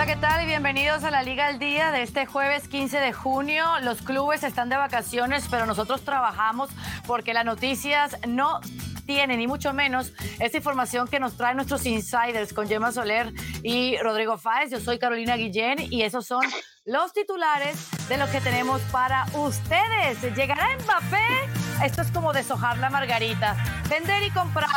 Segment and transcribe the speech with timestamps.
[0.00, 0.42] Hola, ¿qué tal?
[0.42, 3.66] Y bienvenidos a la Liga al Día de este jueves 15 de junio.
[3.82, 6.70] Los clubes están de vacaciones, pero nosotros trabajamos
[7.06, 8.60] porque las noticias no
[9.04, 13.30] tienen, ni mucho menos, esta información que nos traen nuestros insiders con Gemma Soler
[13.62, 14.70] y Rodrigo Fáez.
[14.70, 16.46] Yo soy Carolina Guillén y esos son
[16.86, 17.76] los titulares
[18.08, 20.22] de lo que tenemos para ustedes.
[20.34, 21.69] ¿Llegará Mbappé?
[21.84, 23.56] Esto es como deshojar la margarita.
[23.88, 24.68] Vender y comprar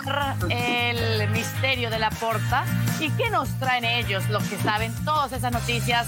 [0.50, 2.64] el misterio de la porta.
[3.00, 6.08] ¿Y qué nos traen ellos, los que saben todas esas noticias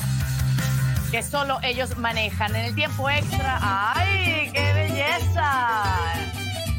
[1.12, 2.56] que solo ellos manejan?
[2.56, 3.60] En el tiempo extra.
[3.62, 5.94] ¡Ay, qué belleza!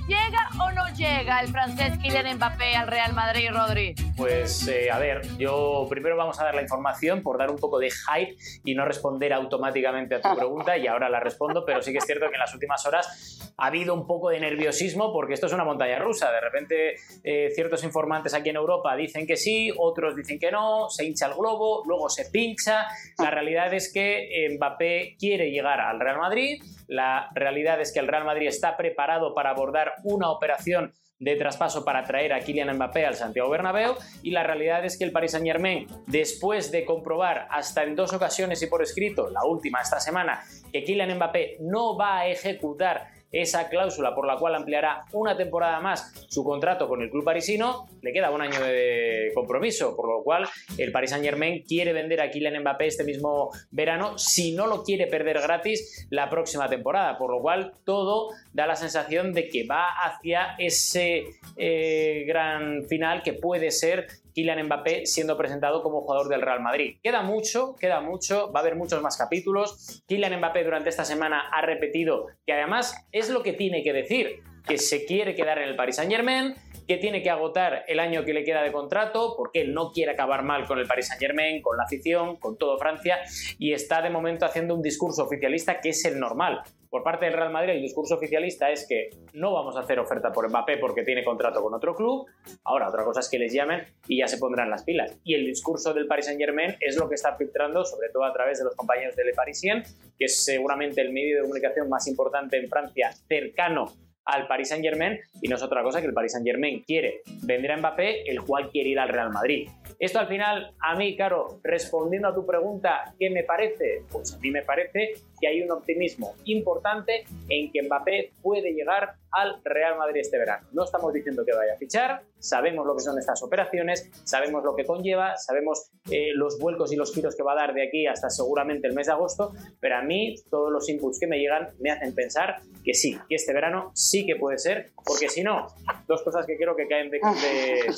[0.09, 4.06] ¿Llega o no llega el francés Kylian Mbappé al Real Madrid, Rodri?
[4.17, 7.79] Pues eh, a ver, yo primero vamos a dar la información por dar un poco
[7.79, 8.35] de hype
[8.65, 12.07] y no responder automáticamente a tu pregunta y ahora la respondo, pero sí que es
[12.07, 15.53] cierto que en las últimas horas ha habido un poco de nerviosismo porque esto es
[15.53, 16.33] una montaña rusa.
[16.33, 16.95] De repente
[17.25, 21.27] eh, ciertos informantes aquí en Europa dicen que sí, otros dicen que no, se hincha
[21.27, 22.87] el globo, luego se pincha.
[23.19, 28.09] La realidad es que Mbappé quiere llegar al Real Madrid, la realidad es que el
[28.09, 33.07] Real Madrid está preparado para abordar una operación de traspaso para traer a Kylian Mbappé
[33.07, 33.95] al Santiago Bernabéu.
[34.23, 38.63] Y la realidad es que el Paris Saint-Germain, después de comprobar hasta en dos ocasiones
[38.63, 40.43] y por escrito, la última esta semana,
[40.73, 45.81] que Kylian Mbappé no va a ejecutar esa cláusula por la cual ampliará una temporada
[45.81, 50.23] más su contrato con el club parisino, le queda un año de compromiso, por lo
[50.23, 54.67] cual el Paris Saint Germain quiere vender a Kylian Mbappé este mismo verano si no
[54.67, 59.49] lo quiere perder gratis la próxima temporada, por lo cual todo da la sensación de
[59.49, 61.25] que va hacia ese
[61.57, 64.07] eh, gran final que puede ser
[64.37, 66.99] Kylian Mbappé siendo presentado como jugador del Real Madrid.
[67.03, 70.03] Queda mucho, queda mucho, va a haber muchos más capítulos.
[70.07, 74.43] Kylian Mbappé durante esta semana ha repetido que además es lo que tiene que decir,
[74.69, 76.55] que se quiere quedar en el Paris Saint Germain,
[76.87, 80.13] que tiene que agotar el año que le queda de contrato, porque él no quiere
[80.13, 83.21] acabar mal con el Paris Saint Germain, con la afición, con todo Francia,
[83.59, 86.61] y está de momento haciendo un discurso oficialista que es el normal.
[86.97, 90.33] Por parte del Real Madrid, el discurso oficialista es que no vamos a hacer oferta
[90.33, 92.27] por Mbappé porque tiene contrato con otro club.
[92.65, 95.15] Ahora, otra cosa es que les llamen y ya se pondrán las pilas.
[95.23, 98.33] Y el discurso del Paris Saint Germain es lo que está filtrando, sobre todo a
[98.33, 99.83] través de los compañeros de Le Parisien,
[100.19, 103.93] que es seguramente el medio de comunicación más importante en Francia, cercano
[104.27, 107.23] al Paris Saint Germain y no es otra cosa que el Paris Saint Germain quiere
[107.43, 109.69] vender a Mbappé, el cual quiere ir al Real Madrid.
[109.99, 114.03] Esto al final, a mí, claro, respondiendo a tu pregunta, ¿qué me parece?
[114.11, 119.15] Pues a mí me parece que hay un optimismo importante en que Mbappé puede llegar
[119.31, 120.67] al Real Madrid este verano.
[120.73, 124.75] No estamos diciendo que vaya a fichar, sabemos lo que son estas operaciones, sabemos lo
[124.75, 128.07] que conlleva, sabemos eh, los vuelcos y los giros que va a dar de aquí
[128.07, 131.69] hasta seguramente el mes de agosto, pero a mí todos los inputs que me llegan
[131.81, 135.67] me hacen pensar que sí, que este verano sí que puede ser, porque si no,
[136.07, 137.19] dos cosas que creo que caen de...
[137.19, 137.93] de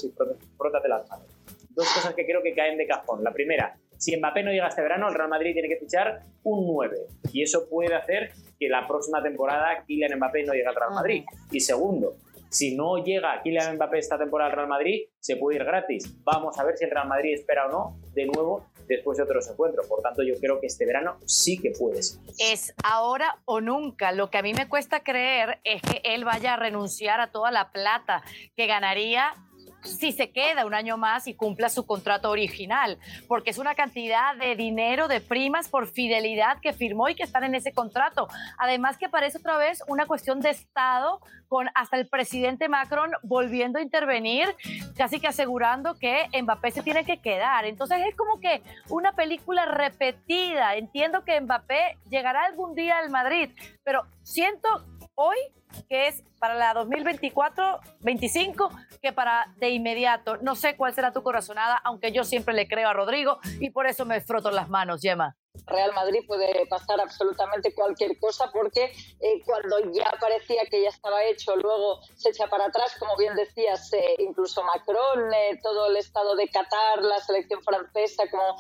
[1.78, 3.22] dos cosas que creo que caen de cajón.
[3.22, 6.66] La primera, si Mbappé no llega este verano, el Real Madrid tiene que fichar un
[6.66, 6.97] 9.
[7.32, 11.25] Y eso puede hacer que la próxima temporada Kylian Mbappé no llegue al Real Madrid.
[11.50, 12.16] Y segundo,
[12.48, 16.16] si no llega Kylian Mbappé esta temporada al Real Madrid, se puede ir gratis.
[16.25, 19.48] Vamos a ver si el Real Madrid espera o no de nuevo después de otros
[19.50, 19.87] encuentros.
[19.87, 22.20] Por tanto, yo creo que este verano sí que puede ser.
[22.38, 24.12] Es ahora o nunca.
[24.12, 27.50] Lo que a mí me cuesta creer es que él vaya a renunciar a toda
[27.50, 28.22] la plata
[28.56, 29.34] que ganaría
[29.83, 34.37] si se queda un año más y cumpla su contrato original, porque es una cantidad
[34.37, 38.28] de dinero, de primas por fidelidad que firmó y que están en ese contrato.
[38.59, 43.78] Además que parece otra vez una cuestión de Estado con hasta el presidente Macron volviendo
[43.78, 44.55] a intervenir,
[44.97, 47.65] casi que asegurando que Mbappé se tiene que quedar.
[47.65, 50.77] Entonces es como que una película repetida.
[50.77, 53.50] Entiendo que Mbappé llegará algún día al Madrid,
[53.83, 54.69] pero siento
[55.19, 55.37] hoy
[55.89, 58.71] que es para la 2024-25
[59.03, 60.37] que para de inmediato.
[60.39, 63.87] No sé cuál será tu corazonada, aunque yo siempre le creo a Rodrigo y por
[63.87, 65.37] eso me froto las manos, Gemma.
[65.67, 71.25] Real Madrid puede pasar absolutamente cualquier cosa porque eh, cuando ya parecía que ya estaba
[71.25, 75.97] hecho, luego se echa para atrás, como bien decías, eh, incluso Macron, eh, todo el
[75.97, 78.56] estado de Qatar, la selección francesa, como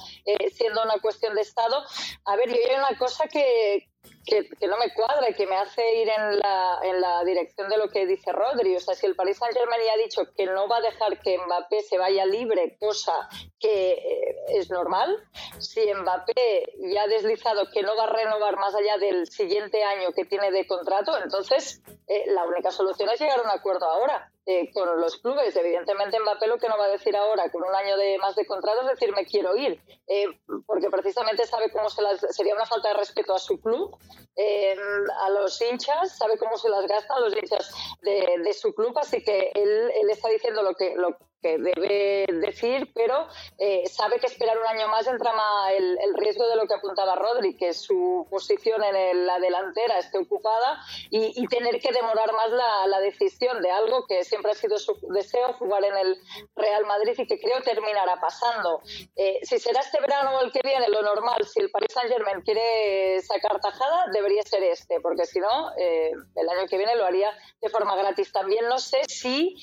[0.52, 1.84] siendo una cuestión de estado.
[2.24, 3.88] A ver, yo hay una cosa que,
[4.24, 7.88] que, no me cuadra que me hace ir en la, en la dirección de lo
[7.88, 8.76] que dice Rodri.
[8.76, 11.20] O sea, si el Paris Saint Germain ya ha dicho que no va a dejar
[11.20, 13.28] que Mbappé se vaya libre, cosa
[13.58, 15.16] que eh, es normal,
[15.58, 20.12] si Mbappé ya ha deslizado que no va a renovar más allá del siguiente año
[20.12, 24.30] que tiene de contrato, entonces eh, la única solución es llegar a un acuerdo ahora.
[24.50, 25.54] Eh, con los clubes.
[25.56, 28.46] Evidentemente Mbappé lo que no va a decir ahora con un año de más de
[28.46, 30.24] contrato es decir me quiero ir, eh,
[30.64, 33.94] porque precisamente sabe cómo se las, sería una falta de respeto a su club,
[34.36, 34.74] eh,
[35.20, 39.22] a los hinchas, sabe cómo se las gasta a los hinchas de, su club, así
[39.22, 44.26] que él, él está diciendo lo que, lo, que debe decir, pero eh, sabe que
[44.26, 48.26] esperar un año más entrama el, el, riesgo de lo que apuntaba Rodri, que su
[48.28, 50.80] posición en la delantera esté ocupada
[51.10, 54.98] y, tener que demorar más la, la, decisión de algo que siempre ha sido su
[55.14, 56.16] deseo, jugar en el
[56.54, 58.82] Real Madrid y que creo terminará pasando.
[59.16, 62.12] Eh, si será este verano o el que viene, lo normal, si el Paris Saint
[62.12, 66.96] Germain quiere sacar tajada, debería ser este, porque si no, eh, el año que viene
[66.96, 67.30] lo haría
[67.62, 68.30] de forma gratis.
[68.30, 69.56] También no sé si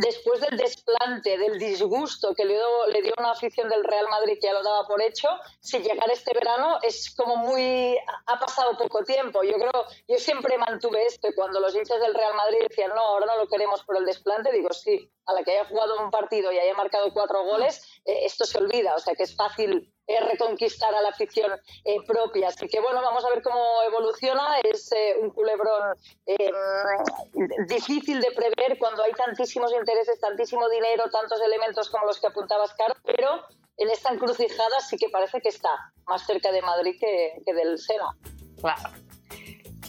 [0.00, 4.38] después del desplante, del disgusto que le dio, le dio una afición del Real Madrid
[4.40, 5.28] que ya lo daba por hecho,
[5.60, 7.96] si llegar este verano es como muy...
[8.26, 9.42] ha pasado poco tiempo.
[9.42, 13.26] Yo creo, yo siempre mantuve esto, cuando los hinchas del Real Madrid decían, no, ahora
[13.26, 16.50] no lo queremos por el desplante, digo, sí, a la que haya jugado un partido
[16.52, 20.94] y haya marcado cuatro goles, esto se olvida, o sea que es fácil eh, reconquistar
[20.94, 21.50] a la afición
[21.84, 22.48] eh, propia.
[22.48, 24.58] Así que bueno, vamos a ver cómo evoluciona.
[24.60, 24.90] Es
[25.20, 25.96] un culebrón
[27.66, 32.74] difícil de prever cuando hay tantísimos intereses, tantísimo dinero, tantos elementos como los que apuntabas,
[32.74, 33.42] Caro, pero
[33.76, 35.70] en esta encrucijada sí que parece que está
[36.06, 38.16] más cerca de Madrid que, que del Sena.
[38.60, 38.90] Claro.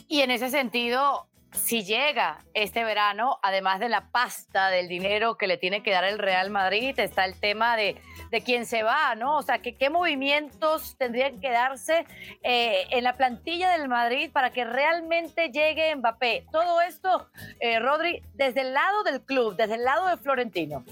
[0.08, 1.28] Y en ese sentido,
[1.60, 6.04] si llega este verano, además de la pasta del dinero que le tiene que dar
[6.04, 7.96] el Real Madrid, está el tema de,
[8.32, 9.38] de quién se va, ¿no?
[9.38, 12.06] O sea, qué movimientos tendrían que darse
[12.44, 16.46] eh, en la plantilla del Madrid para que realmente llegue Mbappé.
[16.52, 17.30] Todo esto,
[17.60, 20.84] eh, Rodri, desde el lado del club, desde el lado de Florentino.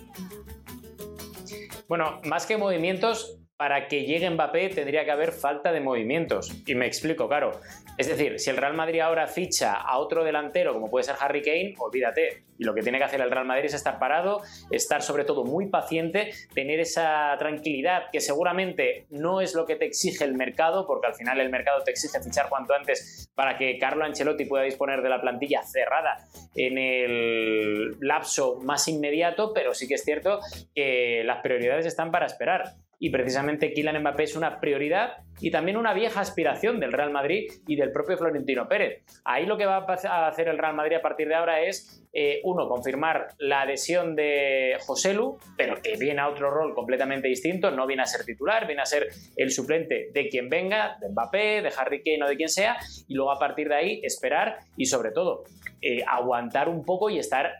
[1.87, 6.51] Bueno, más que movimientos, para que llegue Mbappé tendría que haber falta de movimientos.
[6.65, 7.59] Y me explico, claro.
[7.97, 11.41] Es decir, si el Real Madrid ahora ficha a otro delantero, como puede ser Harry
[11.41, 12.43] Kane, olvídate.
[12.59, 14.41] Y lo que tiene que hacer el Real Madrid es estar parado,
[14.71, 19.85] estar sobre todo muy paciente, tener esa tranquilidad que seguramente no es lo que te
[19.85, 23.77] exige el mercado, porque al final el mercado te exige fichar cuanto antes para que
[23.79, 26.17] Carlo Ancelotti pueda disponer de la plantilla cerrada
[26.55, 30.39] en el lapso más inmediato, pero sí que es cierto
[30.73, 35.77] que las prioridades están para esperar y precisamente Kylian Mbappé es una prioridad y también
[35.77, 39.03] una vieja aspiración del Real Madrid y del propio Florentino Pérez.
[39.23, 42.41] Ahí lo que va a hacer el Real Madrid a partir de ahora es, eh,
[42.43, 47.85] uno, confirmar la adhesión de Joselu, pero que viene a otro rol completamente distinto, no
[47.85, 51.71] viene a ser titular, viene a ser el suplente de quien venga, de Mbappé, de
[51.77, 52.77] Harry Kane o de quien sea,
[53.07, 55.43] y luego a partir de ahí esperar y sobre todo
[55.81, 57.51] eh, aguantar un poco y estar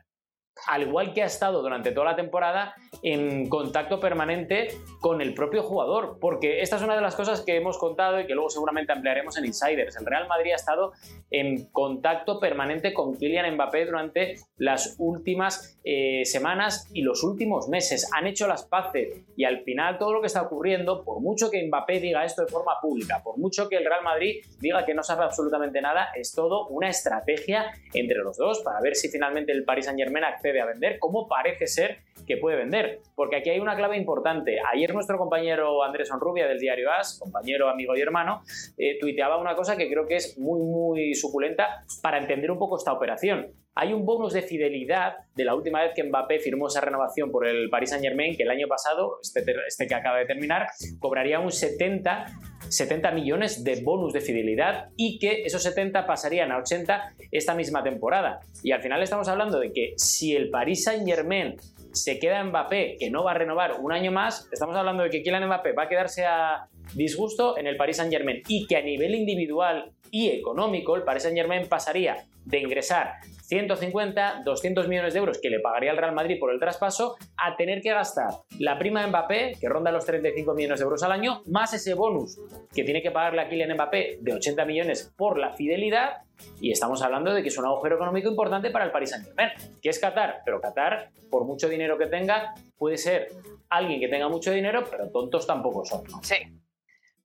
[0.66, 5.64] al igual que ha estado durante toda la temporada, en contacto permanente con el propio
[5.64, 8.92] jugador, porque esta es una de las cosas que hemos contado y que luego seguramente
[8.92, 9.98] ampliaremos en Insiders.
[9.98, 10.94] El Real Madrid ha estado
[11.32, 18.10] en contacto permanente con Kylian Mbappé durante las últimas eh, semanas y los últimos meses.
[18.14, 21.66] Han hecho las paces y al final todo lo que está ocurriendo, por mucho que
[21.66, 25.04] Mbappé diga esto de forma pública, por mucho que el Real Madrid diga que no
[25.04, 29.64] sabe absolutamente nada, es todo una estrategia entre los dos para ver si finalmente el
[29.64, 33.00] Paris Saint Germain accede a vender, como parece ser que puede vender.
[33.16, 34.58] Porque aquí hay una clave importante.
[34.74, 38.42] Ayer nuestro compañero Andrés Onrubia del diario AS, compañero, amigo y hermano,
[38.78, 42.78] eh, tuiteaba una cosa que creo que es muy, muy suculenta para entender un poco
[42.78, 43.48] esta operación.
[43.76, 47.46] Hay un bonus de fidelidad de la última vez que Mbappé firmó esa renovación por
[47.46, 50.68] el Paris Saint Germain, que el año pasado, este, este que acaba de terminar,
[51.00, 52.26] cobraría un 70
[52.70, 57.84] 70 millones de bonus de fidelidad y que esos 70 pasarían a 80 esta misma
[57.84, 58.40] temporada.
[58.64, 61.56] Y al final estamos hablando de que si el Paris Saint Germain
[62.04, 65.22] se queda Mbappé, que no va a renovar un año más, estamos hablando de que
[65.24, 68.82] Kylian Mbappé va a quedarse a disgusto en el Paris Saint Germain y que a
[68.82, 73.16] nivel individual y económico el Paris Saint Germain pasaría de ingresar
[73.48, 77.56] 150, 200 millones de euros que le pagaría el Real Madrid por el traspaso, a
[77.56, 81.14] tener que gastar la prima de Mbappé, que ronda los 35 millones de euros al
[81.14, 82.38] año, más ese bonus
[82.74, 86.24] que tiene que pagarle a Kylian Mbappé de 80 millones por la fidelidad,
[86.60, 89.52] y estamos hablando de que es un agujero económico importante para el Paris Saint-Germain,
[89.82, 93.30] que es Qatar, pero Qatar, por mucho dinero que tenga, puede ser
[93.70, 96.04] alguien que tenga mucho dinero, pero tontos tampoco son.
[96.22, 96.36] Sí.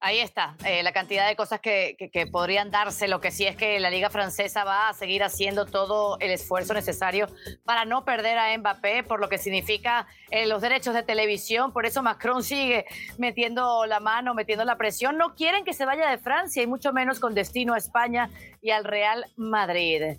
[0.05, 1.97] Ahí está, eh, la cantidad de cosas que,
[2.33, 3.07] podrían darse.
[3.07, 6.75] Lo que sí es que la Liga Francesa va a seguir haciendo todo el esfuerzo
[6.75, 7.29] necesario
[7.65, 11.73] para no perder a Mbappé, por lo que significa eh, los derechos de televisión.
[11.73, 12.85] Por eso Macron sigue
[13.17, 15.17] metiendo la mano, metiendo la presión.
[15.19, 18.29] No quieren que se vaya de Francia y mucho menos con destino a España
[18.61, 20.17] y al Real Madrid.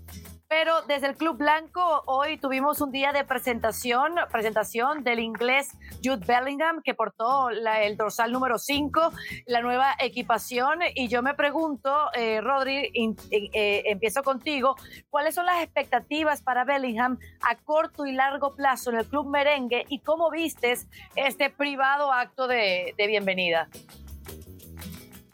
[0.56, 6.24] Pero desde el Club Blanco hoy tuvimos un día de presentación, presentación del inglés Jude
[6.28, 9.14] Bellingham que portó el dorsal número 5,
[9.48, 10.82] la nueva equipación.
[10.94, 12.92] Y yo me pregunto, eh, Rodri,
[13.32, 14.76] eh, empiezo contigo,
[15.10, 19.88] ¿cuáles son las expectativas para Bellingham a corto y largo plazo en el Club Merengue
[19.90, 23.70] y cómo vistes este privado acto de bienvenida?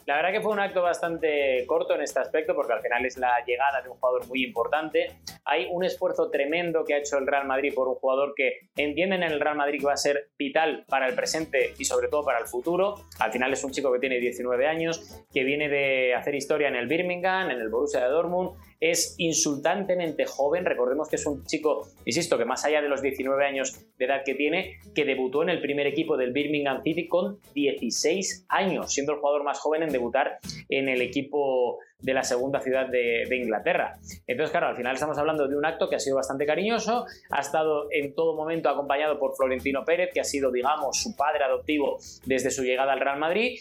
[0.10, 3.16] La verdad que fue un acto bastante corto en este aspecto porque al final es
[3.20, 7.26] la llegada de un jugador muy importante hay un esfuerzo tremendo que ha hecho el
[7.26, 10.30] Real Madrid por un jugador que entienden en el Real Madrid que va a ser
[10.38, 12.96] vital para el presente y sobre todo para el futuro.
[13.20, 16.76] Al final es un chico que tiene 19 años, que viene de hacer historia en
[16.76, 20.66] el Birmingham, en el Borussia de Dortmund, es insultantemente joven.
[20.66, 24.22] Recordemos que es un chico, insisto, que más allá de los 19 años de edad
[24.24, 29.14] que tiene, que debutó en el primer equipo del Birmingham City con 16 años, siendo
[29.14, 30.38] el jugador más joven en debutar
[30.70, 33.98] en el equipo de la segunda ciudad de, Inglaterra.
[34.28, 37.42] Entonces, claro, al final estamos hablando de un acto que ha sido bastante cariñoso, ha
[37.42, 41.98] estado en todo momento acompañado por Florentino Pérez, que ha sido, digamos, su padre adoptivo
[42.26, 43.60] desde su llegada al Real Madrid,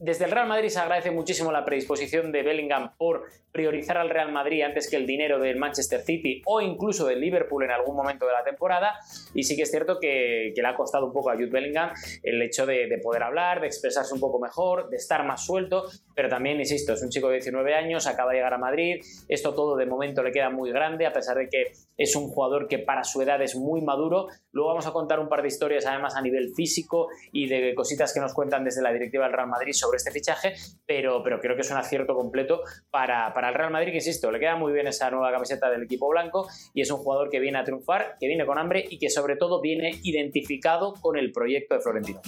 [0.00, 4.30] desde el Real Madrid se agradece muchísimo la predisposición de Bellingham por priorizar al Real
[4.30, 8.24] Madrid antes que el dinero del Manchester City o incluso del Liverpool en algún momento
[8.24, 8.94] de la temporada.
[9.34, 11.90] Y sí que es cierto que, le ha costado un poco a Jude Bellingham
[12.22, 15.84] el hecho de, de, poder hablar, de expresarse un poco mejor, de estar más suelto.
[16.14, 19.00] Pero también, insisto, es un chico de 19 años, acaba de llegar a Madrid.
[19.28, 22.68] Esto todo de momento le queda muy grande, a pesar de que es un jugador
[22.68, 24.28] que para su edad es muy maduro.
[24.52, 28.12] Luego vamos a contar un par de historias, además, a nivel físico y de cositas
[28.12, 30.54] que nos cuentan desde la directiva del Real Madrid sobre este fichaje,
[30.86, 34.30] pero, pero creo que es un acierto completo para, para el Real Madrid, que insisto,
[34.30, 37.40] le queda muy bien esa nueva camiseta del equipo blanco y es un jugador que
[37.40, 41.32] viene a triunfar, que viene con hambre y que sobre todo viene identificado con el
[41.32, 42.20] proyecto de Florentino.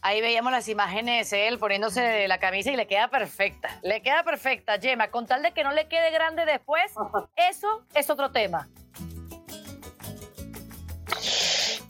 [0.00, 3.68] Ahí veíamos las imágenes, él poniéndose la camisa y le queda perfecta.
[3.82, 5.10] Le queda perfecta, Gemma.
[5.10, 6.92] Con tal de que no le quede grande después,
[7.36, 8.68] eso es otro tema.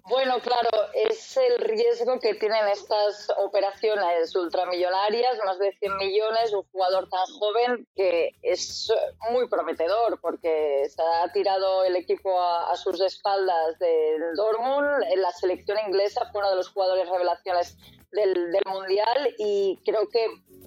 [0.08, 6.62] Bueno, claro, es el riesgo que tienen estas operaciones ultramillonarias, más de 100 millones, un
[6.72, 8.90] jugador tan joven que es
[9.30, 15.04] muy prometedor porque se ha tirado el equipo a, sus espaldas del Dortmund.
[15.16, 17.76] La selección inglesa fue uno de los jugadores revelaciones
[18.12, 20.26] del, del Mundial y creo que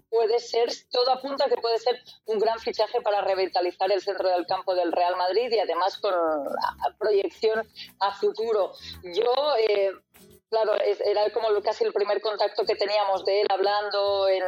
[0.10, 4.46] puede ser, todo apunta que puede ser un gran fichaje para revitalizar el centro del
[4.46, 6.14] campo del Real Madrid y además con
[7.00, 7.66] proyección
[8.00, 8.74] a futuro.
[9.04, 9.92] Yo eh,
[10.52, 10.74] Claro,
[11.06, 14.44] era como casi el primer contacto que teníamos de él hablando en,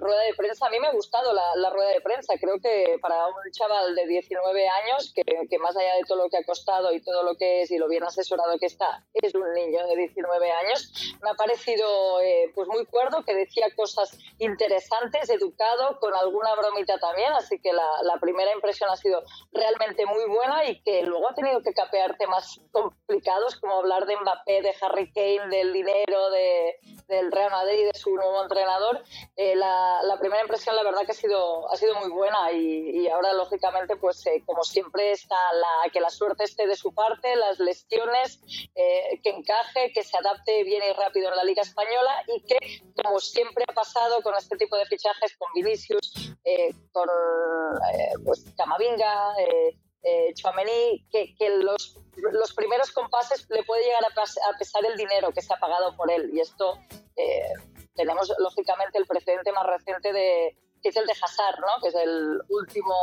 [0.00, 0.66] rueda de prensa.
[0.66, 2.34] A mí me ha gustado la, rueda de prensa.
[2.40, 6.36] Creo que para un chaval de 19 años, que, más allá de todo lo que
[6.36, 9.52] ha costado y todo lo que es y lo bien asesorado que está, es un
[9.52, 15.28] niño de 19 años, me ha parecido eh, pues muy cuerdo, que decía cosas interesantes,
[15.28, 17.32] educado, con alguna bromita también.
[17.32, 21.34] Así que la, la primera impresión ha sido realmente muy buena y que luego ha
[21.34, 26.76] tenido que capear temas complicados como hablar de Mbappé, de Harry Kane del dinero de,
[27.08, 29.02] del Real Madrid, de su nuevo entrenador,
[29.36, 33.00] eh, la, la, primera impresión la verdad que ha sido, ha sido muy buena y,
[33.00, 36.92] y ahora lógicamente pues eh, como siempre está la, que la suerte esté de su
[36.92, 38.40] parte, las lesiones,
[38.74, 42.58] eh, que encaje, que se adapte bien y rápido en la Liga Española y que
[43.02, 46.34] como siempre ha pasado con este tipo de fichajes con Vinicius,
[46.92, 47.08] con
[48.24, 49.34] pues Camavinga,
[50.08, 55.52] eh, que, los, los, primeros compases le puede llegar a, pesar el dinero que se
[55.52, 56.30] ha pagado por él.
[56.32, 56.78] Y esto
[57.16, 57.52] eh,
[57.94, 61.82] tenemos, lógicamente, el precedente más reciente de que es el de Hazard, ¿no?
[61.82, 62.94] que es el último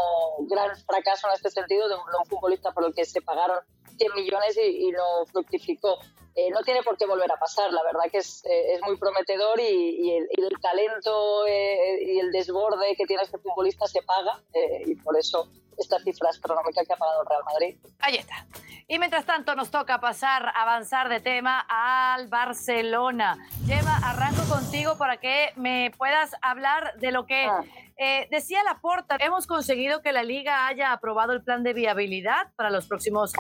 [0.49, 3.59] gran fracaso en este sentido de un, futbolista por el que se pagaron
[3.97, 5.99] 100 millones y, no fructificó.
[6.35, 8.97] Eh, no tiene por qué volver a pasar, la verdad que es, eh, es muy
[8.97, 14.43] prometedor y, el, y el, talento y el desborde que tiene este futbolista se paga
[14.85, 17.77] y por eso esta cifra astronómica que ha pagado el Real Madrid.
[17.99, 18.45] Ahí está.
[18.87, 23.37] Y mientras tanto nos toca pasar, avanzar de tema al Barcelona.
[23.65, 27.63] Lleva, arranco contigo para que me puedas hablar de lo que ah.
[27.97, 29.17] eh, decía Laporta.
[29.19, 33.33] Hemos conseguido que la liga haya aprobado el plan de viabilidad para los próximos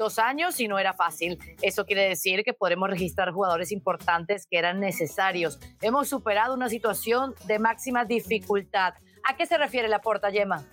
[0.00, 1.38] dos años y no era fácil.
[1.60, 5.60] Eso quiere decir que podremos registrar jugadores importantes que eran necesarios.
[5.82, 8.94] Hemos superado una situación de máxima dificultad.
[9.22, 10.66] ¿A qué se refiere Laporta, Yema?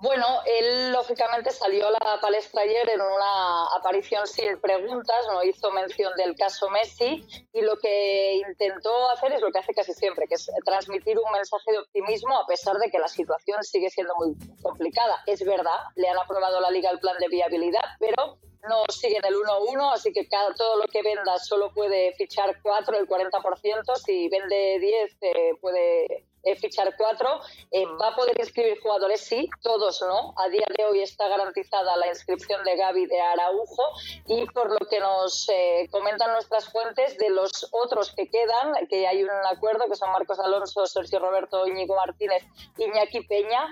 [0.00, 5.72] Bueno, él lógicamente salió a la palestra ayer en una aparición sin preguntas, no hizo
[5.72, 10.28] mención del caso Messi y lo que intentó hacer es lo que hace casi siempre,
[10.28, 14.14] que es transmitir un mensaje de optimismo a pesar de que la situación sigue siendo
[14.14, 15.20] muy complicada.
[15.26, 18.38] Es verdad, le han aprobado la liga el plan de viabilidad, pero
[18.68, 22.98] no siguen el 1-1, así que cada, todo lo que venda solo puede fichar 4,
[22.98, 27.40] el 40%, si vende 10 eh, puede eh, fichar cuatro.
[27.70, 29.20] Eh, ¿Va a poder inscribir jugadores?
[29.20, 30.34] Sí, todos no.
[30.36, 33.82] A día de hoy está garantizada la inscripción de Gaby de Araujo
[34.26, 39.06] y por lo que nos eh, comentan nuestras fuentes, de los otros que quedan, que
[39.06, 42.44] hay un acuerdo, que son Marcos Alonso, Sergio Roberto, Íñigo Martínez,
[42.76, 43.66] Iñaki Peña,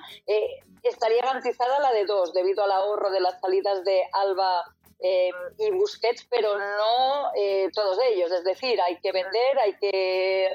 [0.82, 5.70] estaría garantizada la de dos, debido al ahorro de las salidas de Alba eh, y
[5.72, 8.30] Busquets, pero no eh, todos ellos.
[8.32, 10.50] Es decir, hay que vender, hay que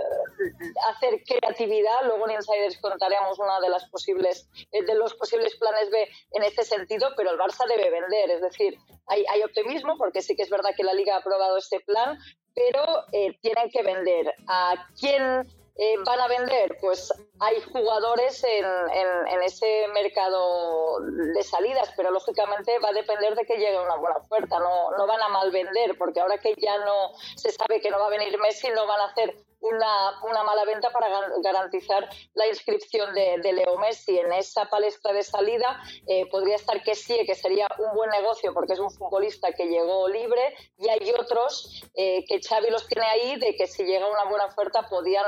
[0.89, 2.05] hacer creatividad.
[2.05, 6.63] Luego en Insiders contaremos una de las posibles de los posibles planes B en este
[6.63, 8.31] sentido, pero el Barça debe vender.
[8.31, 11.57] Es decir, hay, hay optimismo porque sí que es verdad que la Liga ha aprobado
[11.57, 12.17] este plan,
[12.53, 13.05] pero
[13.41, 14.33] tienen que vender.
[14.47, 15.47] ¿A quién
[15.83, 16.77] eh, van a vender?
[16.79, 23.43] Pues hay jugadores en, en, ese mercado de salidas, pero lógicamente va a depender de
[23.45, 24.59] que llegue una buena oferta.
[24.59, 27.97] No, no van a mal vender, porque ahora que ya no se sabe que no
[27.97, 31.07] va a venir Messi, no van a hacer una, mala venta para
[31.43, 35.81] garantizar la inscripción de, Leo Messi en esa palestra de salida.
[36.07, 39.65] Eh, podría estar que sí, que sería un buen negocio porque es un futbolista que
[39.65, 44.07] llegó libre y hay otros eh, que Xavi los tiene ahí de que si llega
[44.07, 45.25] una buena oferta podían,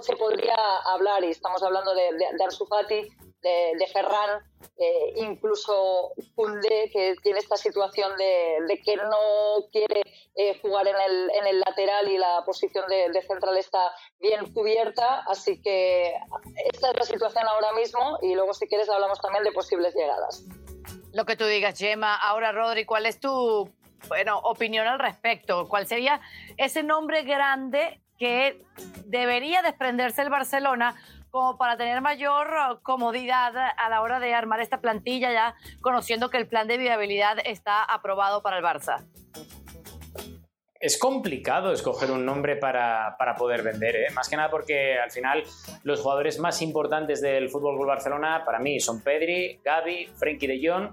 [0.00, 2.44] se podría hablar y estamos hablando de, de,
[3.44, 4.40] de, Ferran,
[4.78, 10.02] eh, incluso Kunde, que tiene esta situación de, que no quiere
[10.34, 15.20] eh, jugar en el, en el, lateral y la posición de, central está bien cubierta.
[15.28, 16.14] Así que
[16.72, 20.42] esta es la situación ahora mismo y luego si quieres hablamos también de posibles llegadas.
[21.12, 22.16] Lo que tú digas, Gemma.
[22.16, 23.70] Ahora, Rodri, ¿cuál es tu
[24.08, 25.68] bueno, opinión al respecto?
[25.68, 26.20] ¿Cuál sería
[26.56, 28.62] ese nombre grande que
[29.06, 30.96] debería desprenderse el Barcelona
[31.34, 36.30] como para tener mayor uh, comodidad a la hora de armar esta plantilla ya conociendo
[36.30, 39.04] que el plan de viabilidad está aprobado para el Barça?
[40.78, 44.06] es complicado escoger un nombre para, poder vender, ¿eh?
[44.14, 45.42] más que nada porque al final
[45.82, 50.90] los jugadores más importantes del Fútbol Barcelona para mí son Pedri, Gavi, Frenkie de Jong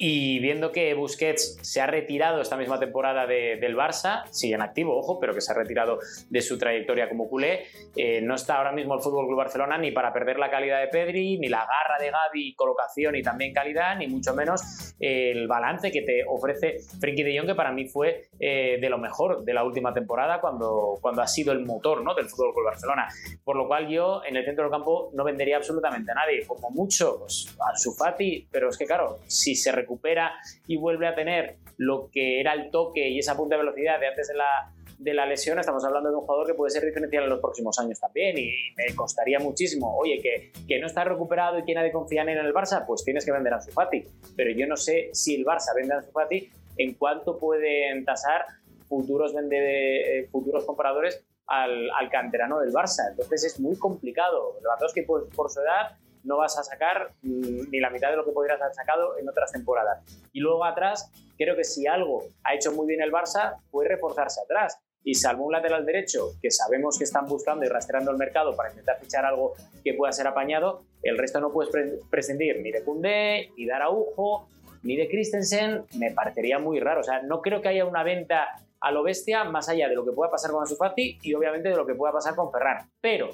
[0.00, 4.96] y viendo que Busquets se ha retirado esta misma temporada del Barça, sigue en activo,
[4.96, 5.98] ojo, pero que se ha retirado
[6.30, 7.64] de su trayectoria como culé,
[7.96, 10.86] eh, no está ahora mismo el Fútbol Club Barcelona ni para perder la calidad de
[10.86, 15.90] Pedri, ni la garra de Gavi, colocación y también calidad, ni mucho menos el balance
[15.90, 19.52] que te ofrece Frenkie de Jong, que para mí fue eh, de lo mejor de
[19.52, 22.14] la última temporada cuando, cuando ha sido el motor ¿no?
[22.14, 23.08] del Fútbol Club Barcelona.
[23.42, 26.70] Por lo cual yo en el centro del campo no vendería absolutamente a nadie, como
[26.70, 30.32] mucho pues, a Sufati, pero es que claro, si se recupera
[30.66, 34.08] y vuelve a tener lo que era el toque y esa punta de velocidad de
[34.08, 37.24] antes de la, de la lesión, estamos hablando de un jugador que puede ser diferencial
[37.24, 41.58] en los próximos años también y me costaría muchísimo, oye, que, que no está recuperado
[41.58, 44.04] y que nadie confía en el Barça, pues tienes que vender a Fati.
[44.36, 48.44] Pero yo no sé si el Barça vende a Fati, en cuánto pueden tasar
[48.88, 53.10] futuros, vende, eh, futuros compradores al, al, canterano del Barça.
[53.10, 54.58] Entonces es muy complicado.
[54.62, 55.96] Lewandowski por, por su edad
[56.28, 59.28] no vas a sacar mm, ni la mitad de lo que podrías haber sacado en
[59.28, 60.04] otras temporadas.
[60.32, 64.40] Y luego atrás, creo que si algo ha hecho muy bien el Barça, puede reforzarse
[64.42, 64.78] atrás.
[65.02, 68.70] Y salvo un lateral derecho, que sabemos que están buscando y rastreando el mercado para
[68.70, 71.72] intentar fichar algo que pueda ser apañado, el resto no puedes
[72.10, 74.48] prescindir ni de Koundé, ni de Araujo,
[74.82, 75.84] ni de Christensen.
[75.98, 77.00] Me parecería muy raro.
[77.00, 78.48] O sea, no creo que haya una venta
[78.80, 81.68] a lo bestia más allá de lo que pueda pasar con Ansu Fati y obviamente
[81.68, 82.90] de lo que pueda pasar con Ferran.
[83.00, 83.30] Pero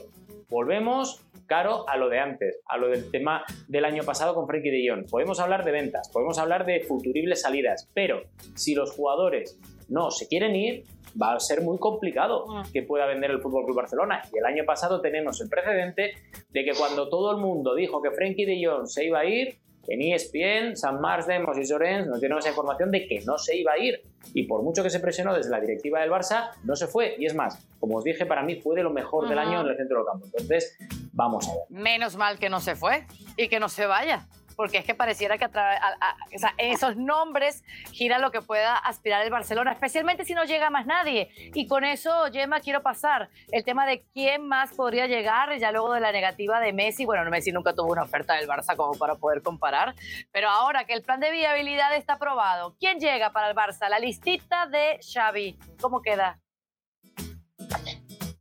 [0.49, 4.71] volvemos caro a lo de antes, a lo del tema del año pasado con Frankie
[4.71, 5.09] de Jong.
[5.11, 8.23] Podemos hablar de ventas, podemos hablar de futuribles salidas, pero
[8.55, 10.85] si los jugadores no se quieren ir,
[11.21, 12.73] va a ser muy complicado mm.
[12.73, 14.23] que pueda vender el Fútbol Club Barcelona.
[14.33, 16.13] Y el año pasado tenemos el precedente
[16.51, 19.59] de que cuando todo el mundo dijo que Frankie de Jong se iba a ir,
[19.89, 23.73] en ESPN, San Demos y Sorens nos dieron esa información de que no se iba
[23.73, 24.03] a ir.
[24.33, 27.15] Y por mucho que se presionó desde la directiva del Barça, no se fue.
[27.19, 29.69] Y es más, como os dije, para mí fue de lo mejor del año en
[29.69, 30.27] el centro del campo.
[30.27, 30.77] Entonces,
[31.13, 31.63] vamos a ver.
[31.69, 35.39] Menos mal que no se fue y que no se vaya porque es que pareciera
[35.39, 36.17] que a,
[36.59, 41.31] esos nombres gira lo que pueda aspirar el Barcelona, especialmente si no llega más nadie.
[41.55, 45.93] Y con eso, Gemma, quiero pasar el tema de quién más podría llegar, ya luego
[45.93, 47.05] de la negativa de Messi.
[47.05, 49.95] Bueno, Messi nunca tuvo una oferta del Barça como para poder comparar,
[50.33, 53.89] pero ahora que el plan de viabilidad está aprobado, ¿quién llega para el Barça?
[53.89, 56.44] La listita de Xavi, ¿cómo queda?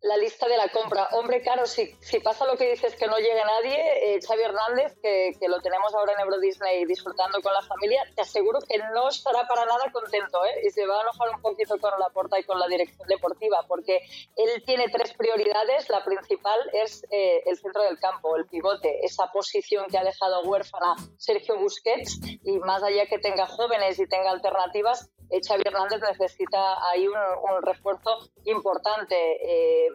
[0.03, 1.07] La lista de la compra.
[1.13, 4.97] Hombre, claro, si, si pasa lo que dices que no llegue nadie, eh, Xavi Hernández,
[5.01, 8.77] que, que, lo tenemos ahora en Euro Disney disfrutando con la familia, te aseguro que
[8.93, 10.67] no estará para nada contento ¿eh?
[10.67, 13.63] y se va a enojar un poquito con la porta y con la dirección deportiva,
[13.67, 14.01] porque
[14.35, 15.89] él tiene tres prioridades.
[15.89, 20.41] La principal es eh, el centro del campo, el pivote, esa posición que ha dejado
[20.41, 26.88] huérfana Sergio Busquets y más allá que tenga jóvenes y tenga alternativas, Xavi Hernández necesita
[26.89, 29.15] ahí un, refuerzo importante.
[29.15, 29.89] Eh,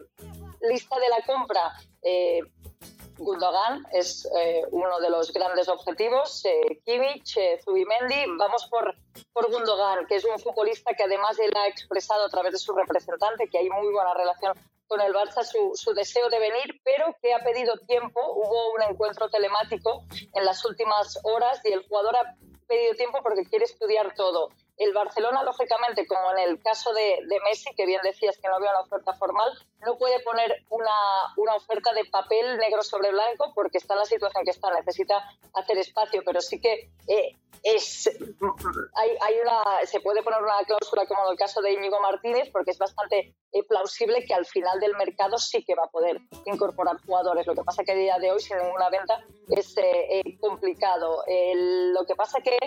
[0.61, 1.73] lista de la compra.
[2.01, 2.41] Eh,
[3.19, 6.43] Gundogan es eh, uno de los grandes objetivos.
[6.45, 8.25] Eh, Kimmich, eh, Zubimendi.
[8.37, 8.95] Vamos por,
[9.33, 12.73] por Gundogan, que es un futbolista que además él ha expresado a través de su
[12.73, 14.53] representante que hay muy buena relación
[14.87, 18.21] con el Barça su, su, deseo de venir, pero que ha pedido tiempo.
[18.33, 22.35] Hubo un encuentro telemático en las últimas horas y el jugador ha
[22.67, 24.49] pedido tiempo porque quiere estudiar todo.
[24.79, 28.71] El Barcelona, lógicamente, como en el caso de, Messi, que bien decías que no había
[28.71, 29.51] una oferta formal,
[29.85, 30.95] no puede poner una,
[31.35, 35.21] una, oferta de papel negro sobre blanco porque está en la situación que está, necesita
[35.53, 38.09] hacer espacio, pero sí que eh, es,
[38.95, 42.49] hay, hay, una, se puede poner una cláusula como en el caso de Íñigo Martínez
[42.51, 46.19] porque es bastante eh, plausible que al final del mercado sí que va a poder
[46.45, 47.45] incorporar jugadores.
[47.47, 51.23] Lo que pasa que a día de hoy sin ninguna venta es eh, eh, complicado.
[51.27, 52.57] lo que pasa que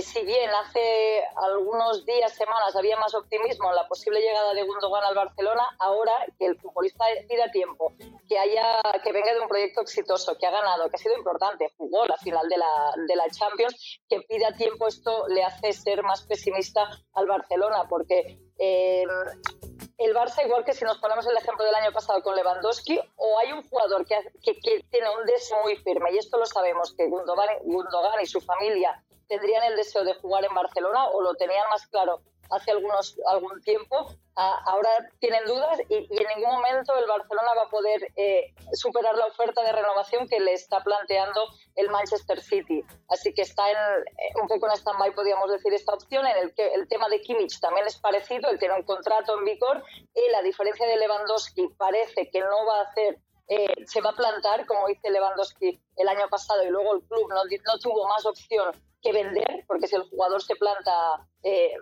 [0.00, 1.24] si bien hace
[1.58, 6.12] algunos días, semanas había más optimismo en la posible llegada de Gundogan al Barcelona, ahora
[6.38, 7.92] que el futbolista pida tiempo,
[8.28, 11.72] que haya que venga de un proyecto exitoso, que ha ganado, que ha sido importante,
[11.76, 16.02] jugó la final de la, de la Champions, que pida tiempo esto le hace ser
[16.02, 21.74] más pesimista al Barcelona porque el Barça, igual que si nos ponemos el ejemplo del
[21.74, 26.12] año pasado con Lewandowski, o hay un jugador que, que, tiene un deseo muy firme,
[26.12, 30.44] y esto lo sabemos, que Gundogan, Gundogan y su familia tendrían el deseo de jugar
[30.44, 35.96] en Barcelona o lo tenían más claro hace algunos, algún tiempo, ahora tienen dudas y,
[35.96, 40.40] en ningún momento el Barcelona va a poder eh, superar la oferta de renovación que
[40.40, 42.84] le está planteando el Manchester City.
[43.08, 46.54] Así que está en, eh, un poco en stand-by, podríamos decir, esta opción, en el
[46.54, 49.82] que el tema de Kimmich también es parecido, él tiene un contrato en vigor
[50.14, 53.18] y la diferencia de Lewandowski parece que no va a hacer
[53.50, 57.30] eh, se va a plantar, como dice Lewandowski el año pasado, y luego el club
[57.30, 61.72] no, no tuvo más opción que vender, porque si el jugador se planta eh,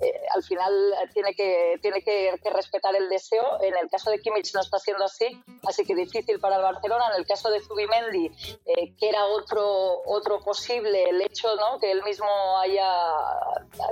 [0.00, 0.72] eh, al final
[1.12, 3.62] tiene, que, tiene que, respetar el deseo.
[3.62, 5.26] En el caso de Kimmich no está siendo así,
[5.66, 7.04] así que difícil para el Barcelona.
[7.12, 8.30] En el caso de Zubimendi,
[8.66, 11.78] eh, que era otro, otro posible, el hecho ¿no?
[11.78, 12.26] que él mismo
[12.58, 12.90] haya,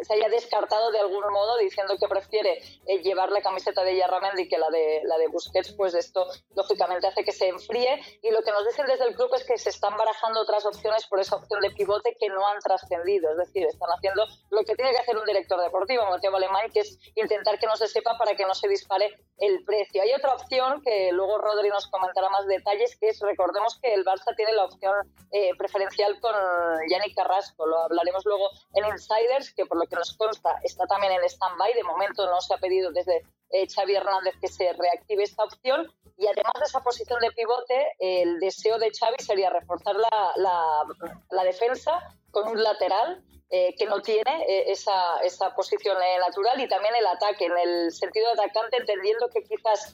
[0.03, 4.49] se haya descartado de algún modo diciendo que prefiere eh, llevar la camiseta de Yarramendi
[4.49, 8.01] que la de, la de Busquets, pues esto lógicamente hace que se enfríe.
[8.23, 11.07] Y lo que nos dicen desde el club es que se están barajando otras opciones
[11.07, 13.31] por esa opción de pivote que no han trascendido.
[13.33, 16.81] Es decir, están haciendo lo que tiene que hacer un director deportivo Mateo Alemán, que
[16.81, 20.03] es intentar que no se sepa para que no se dispare el precio.
[20.03, 24.05] Hay otra opción que luego Rodri nos comentará más detalles, que es, recordemos que el
[24.05, 24.95] Barça tiene la opción
[25.31, 26.35] eh, preferencial con
[26.89, 31.13] Yannick Carrasco, lo hablaremos luego en Insiders, que por lo que nos consta está también
[31.13, 35.23] en stand-by, de momento no se ha pedido desde eh, Xavi Hernández que se reactive
[35.23, 35.93] esta opción.
[36.17, 40.85] Y además de esa posición de pivote, el deseo de Xavi sería reforzar la,
[41.31, 41.99] la, defensa
[42.31, 43.23] con un lateral
[43.55, 47.59] eh, que no tiene eh, esa, esa, posición eh, natural y también el ataque, en
[47.59, 49.93] el sentido atacante, entendiendo que quizás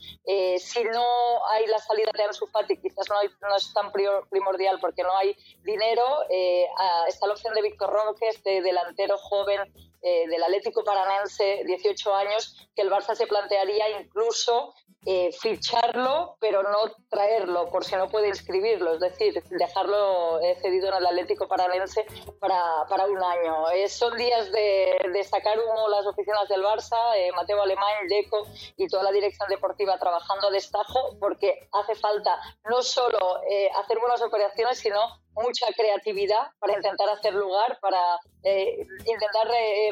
[0.60, 3.16] si no hay la salida de Ansu Fati, quizás no,
[3.48, 3.90] no es tan
[4.30, 6.04] primordial porque no hay dinero,
[7.08, 9.60] está la opción de Víctor Roque, este delantero joven
[10.00, 14.74] del Atlético Paranense, 18 años, que el Barça se plantearía incluso
[15.10, 20.88] eh, ficharlo, pero no traerlo, por si no puede inscribirlo, es decir, dejarlo eh, cedido
[20.88, 22.04] en el Atlético Paranense
[22.38, 23.70] para, para un año.
[23.70, 26.98] Eh, son días de, de, sacar humo las oficinas del Barça,
[27.34, 32.82] Mateo Alemán, Deco y toda la dirección deportiva trabajando a destajo, porque hace falta no
[32.82, 33.40] solo
[33.80, 35.00] hacer buenas operaciones, sino
[35.42, 39.90] mucha creatividad para intentar hacer lugar, para eh, intentar eh,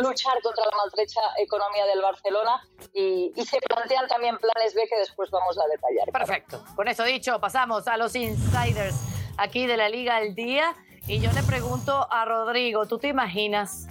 [0.00, 5.30] luchar contra la maltrecha economía del Barcelona y, se plantean también planes B que después
[5.30, 6.10] vamos a detallar.
[6.12, 6.64] Perfecto.
[6.74, 8.96] Con eso dicho, pasamos a los insiders
[9.36, 10.74] aquí de la Liga al Día
[11.06, 13.86] y yo le pregunto a Rodrigo, ¿tú te imaginas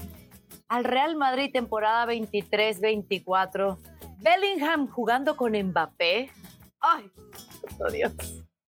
[0.67, 3.77] al Real Madrid temporada 23-24,
[4.19, 6.29] Bellingham jugando con Mbappé?
[6.79, 7.11] ¡Ay,
[7.79, 8.13] oh Dios!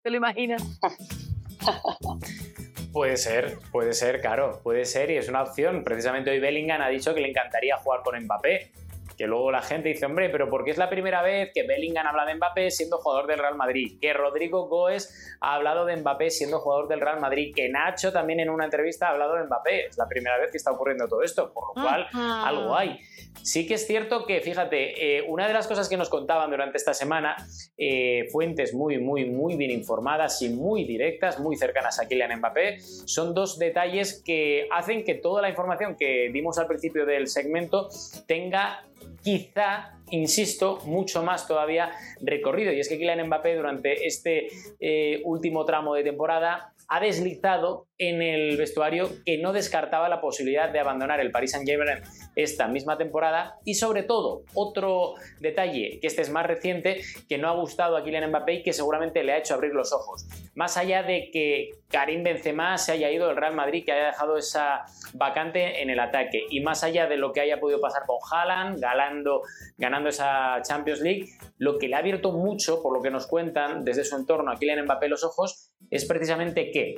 [0.02, 0.64] ¿Te lo imaginas?
[2.94, 5.84] Puede ser, puede ser, claro, puede ser y es una opción.
[5.84, 8.72] Precisamente hoy Bellingham ha dicho que le encantaría jugar con Mbappé.
[9.18, 12.06] Que luego la gente dice, hombre, pero ¿por qué es la primera vez que Bellingham
[12.06, 13.98] habla de Mbappé siendo jugador del Real Madrid?
[14.00, 17.54] Que Rodrigo Goes ha hablado de Mbappé siendo jugador del Real Madrid.
[17.56, 19.88] Que Nacho también en una entrevista ha hablado de Mbappé.
[19.88, 23.00] Es la primera vez que está ocurriendo todo esto, por lo cual algo hay.
[23.42, 26.78] Sí que es cierto que, fíjate, eh, una de las cosas que nos contaban durante
[26.78, 27.36] esta semana,
[27.78, 32.80] eh, fuentes muy, muy, muy bien informadas y muy directas, muy cercanas a Kylian Mbappé,
[32.80, 37.90] son dos detalles que hacen que toda la información que dimos al principio del segmento
[38.28, 38.87] tenga
[39.28, 42.72] quizá, insisto, mucho más todavía recorrido.
[42.72, 44.48] Y es que Kylian Mbappé durante este
[44.80, 50.70] eh, último tramo de temporada ha deslizado en el vestuario que no descartaba la posibilidad
[50.70, 52.02] de abandonar el Paris Saint-Germain
[52.36, 57.50] esta misma temporada y sobre todo otro detalle que este es más reciente que no
[57.50, 60.28] ha gustado a Kylian Mbappé y que seguramente le ha hecho abrir los ojos.
[60.56, 64.38] Más allá de que Karim Benzema se haya ido del Real Madrid, que haya dejado
[64.38, 68.18] esa vacante en el ataque y más allá de lo que haya podido pasar con
[68.32, 69.42] Haaland, ganando,
[69.78, 71.26] ganando esa Champions League,
[71.58, 74.56] lo que le ha abierto mucho, por lo que nos cuentan desde su entorno a
[74.56, 76.96] Kylian Mbappé los ojos, es precisamente que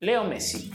[0.00, 0.70] Leo Messi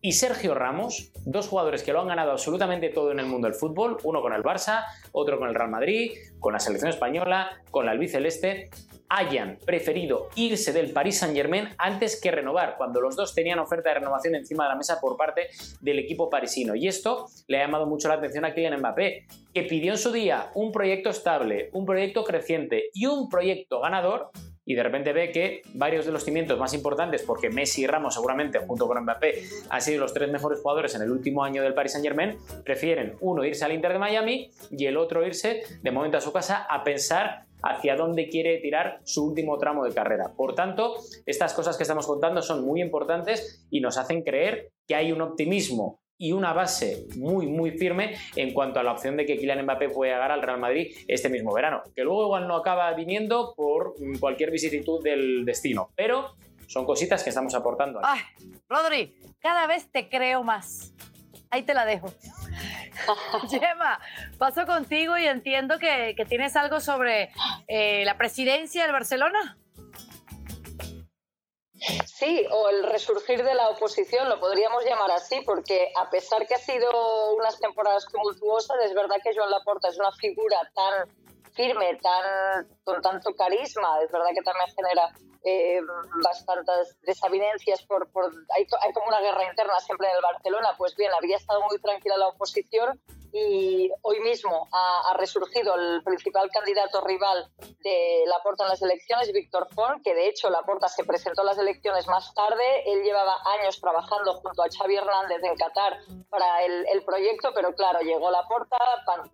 [0.00, 3.54] y Sergio Ramos, dos jugadores que lo han ganado absolutamente todo en el mundo del
[3.54, 7.86] fútbol, uno con el Barça, otro con el Real Madrid, con la selección española, con
[7.86, 8.68] la albiceleste,
[9.08, 14.00] hayan preferido irse del Paris Saint-Germain antes que renovar, cuando los dos tenían oferta de
[14.00, 15.48] renovación encima de la mesa por parte
[15.80, 16.74] del equipo parisino.
[16.74, 20.12] Y esto le ha llamado mucho la atención a Kylian Mbappé, que pidió en su
[20.12, 24.30] día un proyecto estable, un proyecto creciente y un proyecto ganador
[24.66, 28.14] y de repente ve que varios de los cimientos más importantes, porque Messi y Ramos
[28.14, 31.74] seguramente junto con Mbappé han sido los tres mejores jugadores en el último año del
[31.74, 35.90] Paris Saint Germain, prefieren uno irse al Inter de Miami y el otro irse de
[35.90, 40.32] momento a su casa a pensar hacia dónde quiere tirar su último tramo de carrera.
[40.36, 44.94] Por tanto, estas cosas que estamos contando son muy importantes y nos hacen creer que
[44.94, 49.26] hay un optimismo y una base muy muy firme en cuanto a la opción de
[49.26, 52.56] que Kylian Mbappé pueda llegar al Real Madrid este mismo verano, que luego igual no
[52.56, 58.00] acaba viniendo por cualquier vicisitud del destino, pero son cositas que estamos aportando.
[58.02, 58.20] Ay,
[58.68, 60.94] Rodri, cada vez te creo más.
[61.50, 62.08] Ahí te la dejo.
[63.50, 64.00] Gemma,
[64.38, 67.30] paso contigo y entiendo que, tienes algo sobre
[67.68, 69.56] eh, la presidencia del Barcelona.
[72.06, 76.54] Sí, o el resurgir de la oposición, lo podríamos llamar así, porque a pesar que
[76.54, 81.08] ha sido unas temporadas tumultuosas, es verdad que Joan Laporta es una figura tan
[81.52, 85.12] firme, tan con tanto carisma, es verdad que también genera
[85.44, 85.80] eh,
[86.22, 90.96] bastantes desavenencias, por, por hay, hay, como una guerra interna siempre en el Barcelona, pues
[90.96, 93.00] bien, había estado muy tranquila la oposición
[93.34, 97.50] y hoy mismo ha, resurgido el principal candidato rival
[97.82, 101.58] de Laporta en las elecciones, Víctor Font, que de hecho Laporta se presentó a las
[101.58, 102.62] elecciones más tarde.
[102.86, 105.98] Él llevaba años trabajando junto a Xavi Hernández en Qatar
[106.30, 108.76] para el, el proyecto, pero claro, llegó Laporta,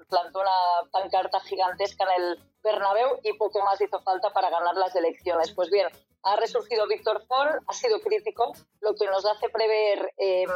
[0.09, 4.97] plantó una pancarta gigantesca en el Bernabéu y poco más hizo falta para ganar las
[4.97, 5.53] elecciones.
[5.53, 5.89] Pues bien,
[6.23, 10.47] ha resurgido Víctor Font, ha sido crítico, lo que nos hace prever eh,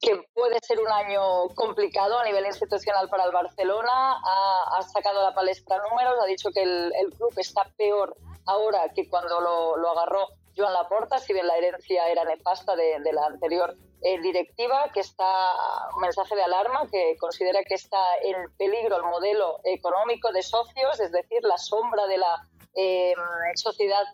[0.00, 4.20] que puede ser un año complicado a nivel institucional para el Barcelona.
[4.24, 9.40] Ha, sacado la palestra números, ha dicho que el, club está peor ahora que cuando
[9.40, 14.90] lo, agarró Joan Laporta, si bien la herencia era nefasta de, la anterior eh, directiva,
[14.92, 15.54] que está,
[15.94, 21.00] un mensaje de alarma, que considera que está en peligro el modelo económico de socios,
[21.00, 23.14] es decir, la sombra de la eh,
[23.56, 24.04] sociedad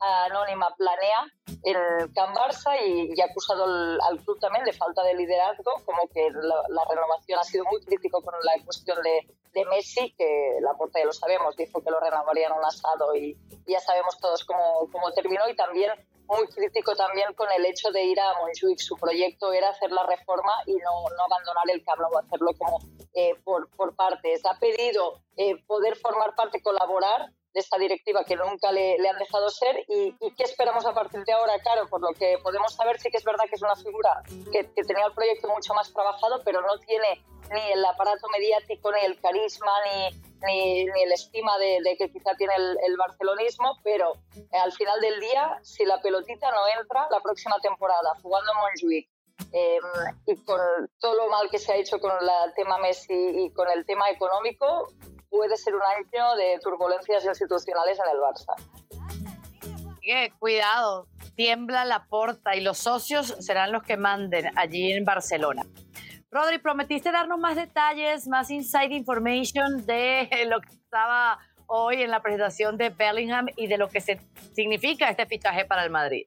[0.00, 1.26] anónima planea
[1.62, 6.30] el Can Barça y, ha acusado al club también de falta de liderazgo, como que
[6.30, 10.98] la, renovación ha sido muy crítico con la cuestión de, de, Messi, que la puerta
[10.98, 15.10] ya lo sabemos, dijo que lo renovarían un asado y, ya sabemos todos cómo, cómo
[15.12, 15.92] terminó y también
[16.28, 18.78] muy crítico también con el hecho de ir a Montjuic.
[18.78, 22.78] Su proyecto era hacer la reforma y no, no abandonar el o hacerlo como
[23.14, 24.44] eh, por, por partes.
[24.44, 29.16] Ha pedido eh, poder formar parte, colaborar de esta directiva que nunca le, le han
[29.16, 33.00] dejado ser y, qué esperamos a partir de ahora, claro, por lo que podemos saber
[33.00, 35.90] sí que es verdad que es una figura que, que tenía el proyecto mucho más
[35.90, 41.12] trabajado, pero no tiene ni el aparato mediático, ni el carisma, ni, ni, ni el
[41.12, 45.58] estima de, de, que quizá tiene el, el barcelonismo, pero eh, al final del día,
[45.62, 49.08] si la pelotita no entra la próxima temporada jugando en Montjuic,
[49.52, 49.78] eh,
[50.26, 50.60] y con
[51.00, 54.10] todo lo mal que se ha hecho con el tema Messi y con el tema
[54.10, 54.88] económico,
[55.30, 58.54] puede ser un año de turbulencias institucionales en el Barça.
[60.38, 65.64] cuidado, tiembla la porta y los socios serán los que manden allí en Barcelona.
[66.30, 72.20] Rodri, prometiste darnos más detalles, más inside information de lo que estaba hoy en la
[72.20, 74.20] presentación de Bellingham y de lo que se
[74.54, 76.26] significa este fichaje para el Madrid.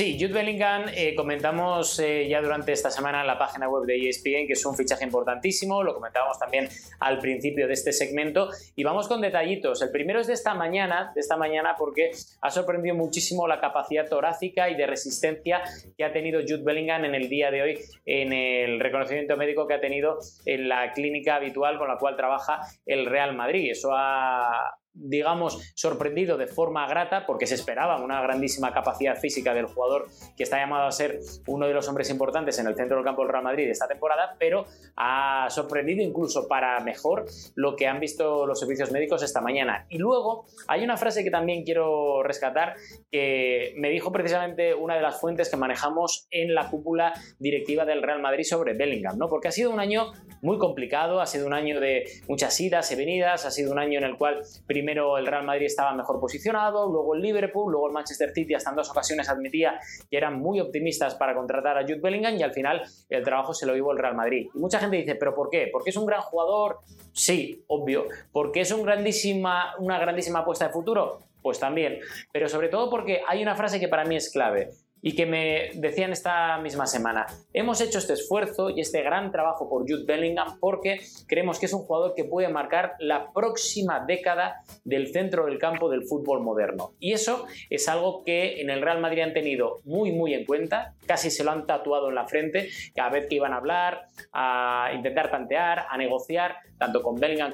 [0.00, 4.08] Sí, Jude Bellingham eh, comentamos eh, ya durante esta semana en la página web de
[4.08, 8.82] ESPN que es un fichaje importantísimo, lo comentábamos también al principio de este segmento y
[8.82, 9.82] vamos con detallitos.
[9.82, 14.08] El primero es de esta mañana, de esta mañana porque ha sorprendido muchísimo la capacidad
[14.08, 15.60] torácica y de resistencia
[15.98, 19.74] que ha tenido Jude Bellingham en el día de hoy en el reconocimiento médico que
[19.74, 23.70] ha tenido en la clínica habitual con la cual trabaja el Real Madrid.
[23.70, 29.66] Eso ha, digamos, sorprendido de forma grata porque se esperaba una grandísima capacidad física del
[29.66, 33.04] jugador que está llamado a ser uno de los hombres importantes en el centro del
[33.04, 38.00] campo del Real Madrid esta temporada, pero ha sorprendido incluso para mejor lo que han
[38.00, 39.86] visto los servicios médicos esta mañana.
[39.88, 42.74] Y luego hay una frase que también quiero rescatar
[43.10, 48.02] que me dijo precisamente una de las fuentes que manejamos en la cúpula directiva del
[48.02, 49.28] Real Madrid sobre Bellingham, ¿no?
[49.28, 52.96] Porque ha sido un año muy complicado, ha sido un año de muchas idas y
[52.96, 56.90] venidas, ha sido un año en el cual primero el Real Madrid estaba mejor posicionado,
[56.90, 59.78] luego el Liverpool, luego el Manchester City hasta en dos ocasiones admitía
[60.10, 63.66] que eran muy optimistas para contratar a Jude Bellingham y al final el trabajo se
[63.66, 64.48] lo llevó el Real Madrid.
[64.54, 65.68] Y mucha gente dice, ¿pero por qué?
[65.72, 66.78] ¿Porque es un gran jugador?
[67.12, 68.06] Sí, obvio.
[68.32, 71.18] ¿Porque es grandísima, una grandísima apuesta de futuro?
[71.42, 72.00] Pues también.
[72.32, 74.70] Pero sobre todo porque hay una frase que para mí es clave.
[75.02, 79.68] Y que me decían esta misma semana, hemos hecho este esfuerzo y este gran trabajo
[79.68, 84.62] por Jude Bellingham porque creemos que es un jugador que puede marcar la próxima década
[84.84, 86.92] del centro del campo del fútbol moderno.
[86.98, 90.94] Y eso es algo que en el Real Madrid han tenido muy muy en cuenta,
[91.06, 94.90] casi se lo han tatuado en la frente cada vez que iban a hablar, a
[94.94, 97.52] intentar tantear, a negociar, tanto con Bellingham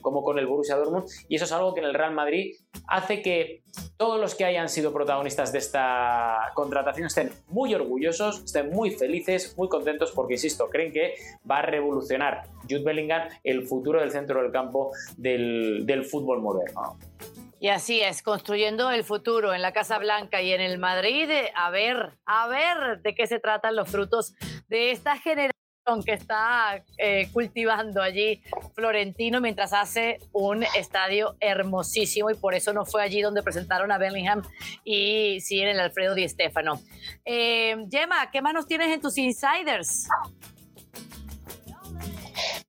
[0.00, 2.54] como con el Borussia Dortmund, y eso es algo que en el Real Madrid
[2.86, 3.62] hace que
[3.96, 9.54] todos los que hayan sido protagonistas de esta contratación estén muy orgullosos, estén muy felices,
[9.58, 11.14] muy contentos, porque, insisto, creen que
[11.50, 16.96] va a revolucionar Jude Bellingham el futuro del centro del campo del, del fútbol moderno.
[17.58, 21.70] Y así es, construyendo el futuro en la Casa Blanca y en el Madrid, a
[21.70, 24.32] ver, a ver de qué se tratan los frutos
[24.68, 25.59] de esta generación
[26.04, 28.40] que está eh, cultivando allí
[28.74, 33.98] Florentino mientras hace un estadio hermosísimo y por eso no fue allí donde presentaron a
[33.98, 34.42] Bellingham
[34.84, 36.80] y sí en el Alfredo Di Stefano.
[37.24, 40.06] Eh, Gemma, ¿qué manos tienes en tus insiders?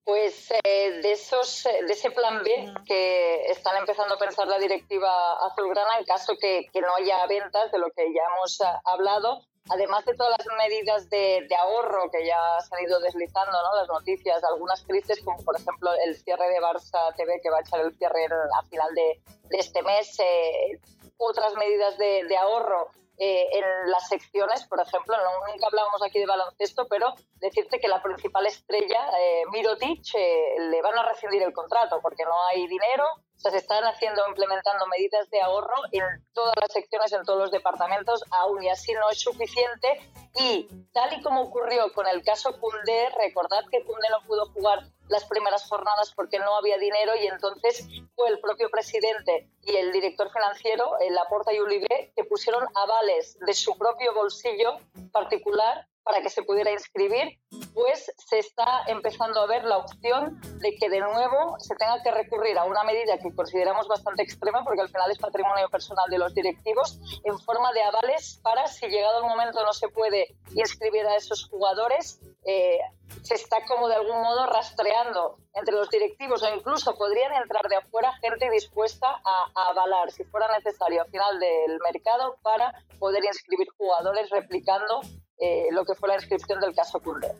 [0.03, 5.37] Pues eh, de esos, de ese plan B que están empezando a pensar la directiva
[5.45, 10.05] azulgrana, en caso que, que no haya ventas de lo que ya hemos hablado, además
[10.05, 13.75] de todas las medidas de, ahorro que ya se han ido deslizando, ¿no?
[13.75, 17.61] las noticias, algunas crisis, como por ejemplo el cierre de Barça TV, que va a
[17.61, 19.21] echar el cierre a final de,
[19.51, 20.79] este mes, eh,
[21.17, 22.89] otras medidas de, ahorro
[23.23, 25.15] eh, en las secciones, por ejemplo,
[25.47, 30.81] nunca hablábamos aquí de baloncesto, pero decirte que la principal estrella, eh, Mirotic, eh, le
[30.81, 34.87] van a rescindir el contrato porque no hay dinero, o sea, se están haciendo, implementando
[34.87, 36.03] medidas de ahorro en
[36.33, 40.01] todas las secciones, en todos los departamentos, aún y así no es suficiente.
[40.39, 44.79] Y tal y como ocurrió con el caso Cundé, recordad que Cundé no pudo jugar
[45.11, 49.91] las primeras jornadas porque no había dinero y entonces fue el propio presidente y el
[49.91, 54.77] director financiero, el Laporta y Ulibe, que pusieron avales de su propio bolsillo
[55.11, 57.39] particular para que se pudiera inscribir,
[57.73, 62.11] pues se está empezando a ver la opción de que de nuevo se tenga que
[62.11, 66.17] recurrir a una medida que consideramos bastante extrema, porque al final es patrimonio personal de
[66.17, 71.05] los directivos, en forma de avales para, si llegado el momento no se puede inscribir
[71.05, 72.79] a esos jugadores, eh,
[73.21, 77.75] se está como de algún modo rastreando entre los directivos o incluso podrían entrar de
[77.75, 83.23] afuera gente dispuesta a, a avalar, si fuera necesario, al final del mercado para poder
[83.25, 85.01] inscribir jugadores replicando
[85.41, 87.31] eh, lo que fue la inscripción del caso Kurder.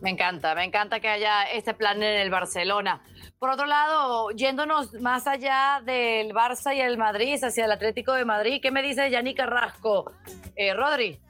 [0.00, 3.02] Me encanta, me encanta que haya este plan en el Barcelona.
[3.38, 8.24] Por otro lado, yéndonos más allá del Barça y el Madrid, hacia el Atlético de
[8.24, 10.12] Madrid, ¿qué me dice Yannick Carrasco?
[10.54, 11.20] Eh, Rodri.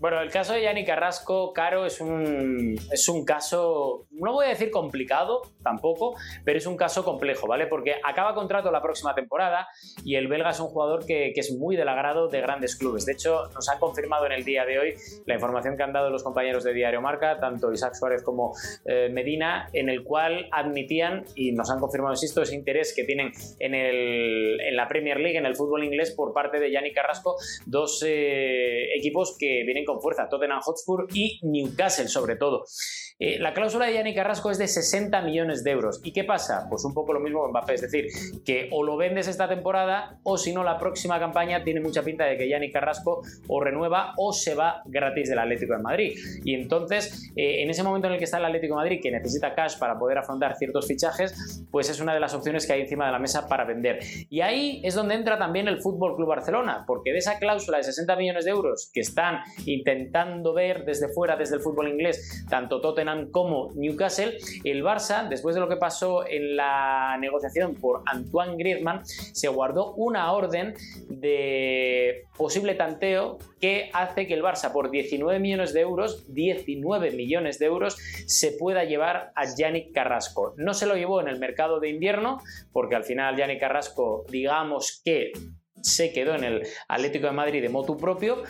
[0.00, 4.48] Bueno, el caso de Yanni Carrasco, Caro, es un, es un caso, no voy a
[4.48, 7.66] decir complicado tampoco, pero es un caso complejo, ¿vale?
[7.66, 9.68] Porque acaba contrato la próxima temporada
[10.02, 13.04] y el belga es un jugador que, es muy del agrado de grandes clubes.
[13.04, 14.94] De hecho, nos han confirmado en el día de hoy
[15.26, 18.54] la información que han dado los compañeros de Diario Marca, tanto Isaac Suárez como
[18.86, 23.32] eh, Medina, en el cual admitían, y nos han confirmado, insisto, ese interés que tienen
[23.58, 27.36] en, el, en la Premier League, en el fútbol inglés, por parte de Yanni Carrasco,
[27.66, 32.64] dos eh, equipos que vienen fuerza, Tottenham Hotspur y Newcastle sobre todo.
[33.18, 36.00] Eh, la cláusula de Yannick Carrasco es de 60 millones de euros.
[36.02, 36.66] ¿Y qué pasa?
[36.70, 38.06] Pues un poco lo mismo con Mbappé, es decir,
[38.46, 42.24] que o lo vendes esta temporada o si no la próxima campaña tiene mucha pinta
[42.24, 46.18] de que Yannick Carrasco o renueva o se va gratis del Atlético de Madrid.
[46.44, 49.10] Y entonces, eh, en ese momento en el que está el Atlético de Madrid, que
[49.10, 52.80] necesita cash para poder afrontar ciertos fichajes, pues es una de las opciones que hay
[52.82, 53.98] encima de la mesa para vender.
[54.30, 57.84] Y ahí es donde entra también el Fútbol Club Barcelona, porque de esa cláusula de
[57.84, 59.40] 60 millones de euros que están
[59.80, 65.54] intentando ver desde fuera, desde el fútbol inglés, tanto Tottenham como Newcastle, el Barça, después
[65.54, 70.74] de lo que pasó en la negociación por Antoine Griezmann, se guardó una orden
[71.08, 77.58] de posible tanteo que hace que el Barça por 19 millones de euros, 19 millones
[77.58, 80.54] de euros, se pueda llevar a Yannick Carrasco.
[80.56, 82.40] No se lo llevó en el mercado de invierno,
[82.72, 85.32] porque al final Yannick Carrasco, digamos que
[85.82, 88.42] se quedó en el Atlético de Madrid de motu propio,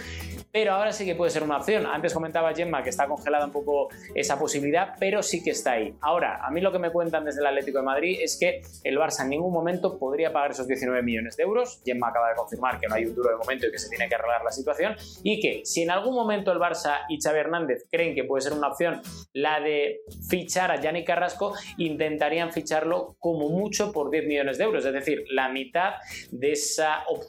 [0.52, 1.86] pero ahora sí que puede ser una opción.
[1.86, 5.94] Antes comentaba Gemma que está congelada un poco esa posibilidad, pero sí que está ahí.
[6.00, 8.98] Ahora, a mí lo que me cuentan desde el Atlético de Madrid es que el
[8.98, 11.80] Barça en ningún momento podría pagar esos 19 millones de euros.
[11.84, 14.08] Gemma acaba de confirmar que no hay un duro de momento y que se tiene
[14.08, 14.96] que arreglar la situación.
[15.22, 18.52] Y que si en algún momento el Barça y Xavi Hernández creen que puede ser
[18.52, 19.00] una opción
[19.32, 24.84] la de fichar a Yannick Carrasco, intentarían ficharlo como mucho por 10 millones de euros.
[24.84, 25.94] Es decir, la mitad
[26.30, 27.19] de esa opción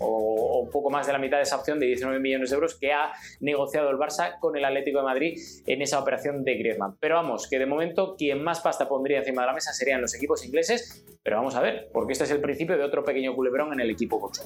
[0.00, 2.76] o un poco más de la mitad de esa opción de 19 millones de euros
[2.78, 6.96] que ha negociado el Barça con el Atlético de Madrid en esa operación de Griezmann.
[7.00, 10.14] Pero vamos, que de momento quien más pasta pondría encima de la mesa serían los
[10.14, 13.72] equipos ingleses, pero vamos a ver, porque este es el principio de otro pequeño culebrón
[13.72, 14.42] en el equipo cocho.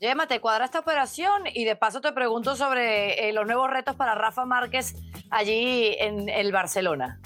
[0.00, 3.94] Gemma, te cuadra esta operación y de paso te pregunto sobre eh, los nuevos retos
[3.94, 4.96] para Rafa Márquez
[5.30, 7.20] allí en el Barcelona.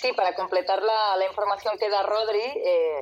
[0.00, 3.00] Sí, para completar la, información que da Rodri, eh,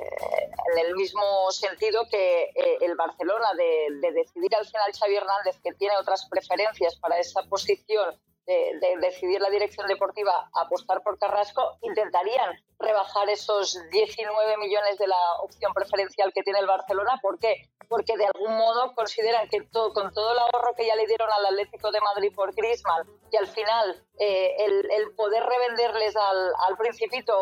[0.73, 5.73] en el mismo sentido que eh, el Barcelona de, decidir al final Xavi Hernández, que
[5.73, 12.59] tiene otras preferencias para esa posición de, decidir la dirección deportiva, apostar por Carrasco, intentarían
[12.79, 17.19] rebajar esos 19 millones de la opción preferencial que tiene el Barcelona.
[17.21, 17.69] ¿Por qué?
[17.89, 21.29] Porque de algún modo consideran que todo, con todo el ahorro que ya le dieron
[21.31, 26.77] al Atlético de Madrid por Griezmann y al final eh, el, poder revenderles al, al
[26.77, 27.33] Principito,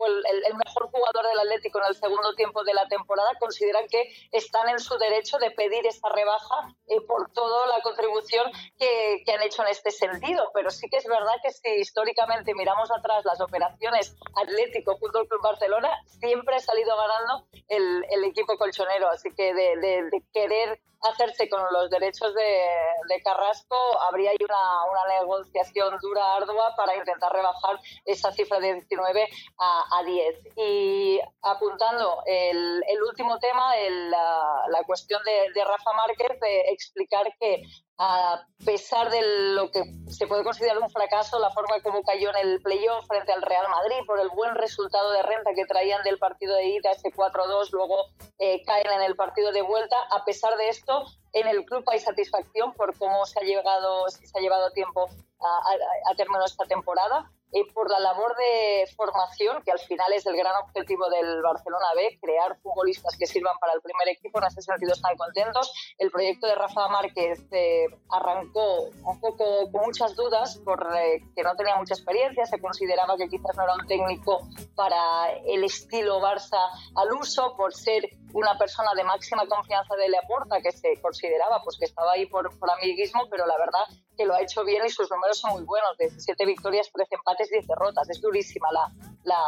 [0.00, 4.10] el, el, mejor jugador del Atlético en el segundo tiempo de la temporada, consideran que
[4.32, 9.32] están en su derecho de pedir esa rebaja eh, por toda la contribución que, que
[9.32, 10.50] han hecho en este sentido.
[10.54, 15.28] Pero sí que es verdad que si históricamente miramos atrás las operaciones Atlético junto al
[15.28, 19.08] Club Barcelona, siempre ha salido ganando el, el equipo colchonero.
[19.08, 23.76] Así que de, querer hacerse con los derechos de, Carrasco,
[24.08, 30.38] habría una, una, negociación dura, ardua, para intentar rebajar esa cifra de 19 a, 10.
[30.56, 37.62] Y apuntando el, último tema, la, la, cuestión de Rafa Márquez, de explicar que
[37.98, 39.20] a pesar de
[39.54, 43.32] lo que se puede considerar un fracaso, la forma como cayó en el playoff frente
[43.32, 46.92] al Real Madrid, por el buen resultado de renta que traían del partido de ida,
[46.92, 48.06] ese 4-2, luego
[48.38, 49.96] eh, caen en el partido de vuelta.
[50.12, 54.38] A pesar de esto, en el club hay satisfacción por cómo se ha, llegado, se
[54.38, 55.08] ha llevado tiempo
[55.40, 60.26] a, a término esta temporada y por la labor de formación, que al final es
[60.26, 64.38] el gran objetivo del Barcelona B, crear futbolistas que sirvan para el primer equipo.
[64.38, 65.72] En ese sentido están contentos.
[65.98, 71.54] El proyecto de Rafa Márquez eh, arrancó un poco con muchas dudas, porque eh, no
[71.56, 74.40] tenía mucha experiencia, se consideraba que quizás no era un técnico
[74.74, 76.58] para el estilo Barça
[76.96, 81.78] al uso, por ser una persona de máxima confianza de Leaporta, que se consideraba pues
[81.78, 83.84] que estaba ahí por, por amiguismo, pero la verdad
[84.16, 87.50] que lo ha hecho bien y sus números son muy buenos, 17 victorias, 13 empates,
[87.50, 88.10] 10 derrotas.
[88.10, 88.92] Es durísima la,
[89.24, 89.40] la,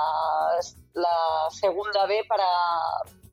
[0.95, 2.47] la segunda B para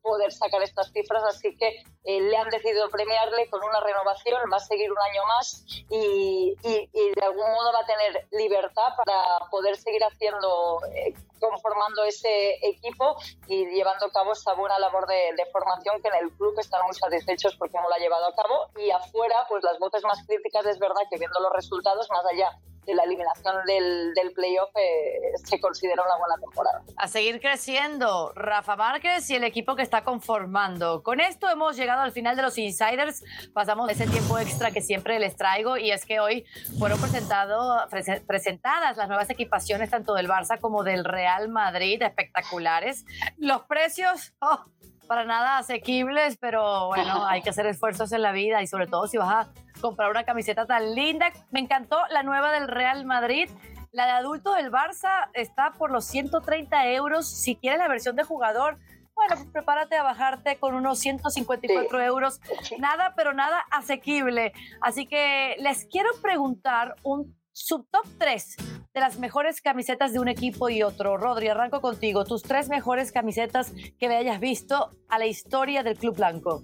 [0.08, 4.58] poder sacar estas cifras, así que eh, le han decidido premiarle con una renovación, va
[4.58, 9.50] a seguir un año más y, y, de algún modo va a tener libertad para
[9.52, 15.34] poder seguir haciendo, eh, conformando ese equipo y llevando a cabo esa buena labor de,
[15.36, 18.36] de, formación que en el club están muy satisfechos por cómo lo ha llevado a
[18.36, 18.70] cabo.
[18.78, 22.58] Y afuera, pues las voces más críticas es verdad que viendo los resultados, más allá
[22.88, 26.82] de la eliminación del, del playoff eh, se considera una buena temporada.
[26.96, 31.04] A seguir creciendo, Rafa Márquez y el equipo que está conformando.
[31.04, 33.24] Con esto hemos llegado al final de los insiders.
[33.54, 36.46] Pasamos ese tiempo extra que siempre les traigo y es que hoy
[36.80, 37.86] fueron presentado,
[38.26, 43.06] presentadas las nuevas equipaciones tanto del Barça como del Real Madrid, espectaculares.
[43.38, 44.34] Los precios...
[44.40, 44.64] Oh,
[45.08, 49.08] para nada asequibles, pero bueno, hay que hacer esfuerzos en la vida y sobre todo
[49.08, 49.52] si vas a
[49.82, 51.32] comprar una camiseta tan linda.
[51.52, 53.50] Me encantó la nueva del Real Madrid.
[53.92, 57.28] La de adulto del Barça está por los 130 euros.
[57.28, 58.78] Si quieres la versión de jugador,
[59.16, 62.40] bueno, pues prepárate a bajarte con unos 154 euros.
[62.78, 64.54] Nada, pero nada asequible.
[64.82, 70.70] Así que les quiero preguntar un subtop 3 de las mejores camisetas de un equipo
[70.70, 71.18] y otro.
[71.18, 72.26] Rodri, arranco contigo.
[72.26, 76.64] Tus tres mejores camisetas que me hayas visto a la historia del Club Blanco.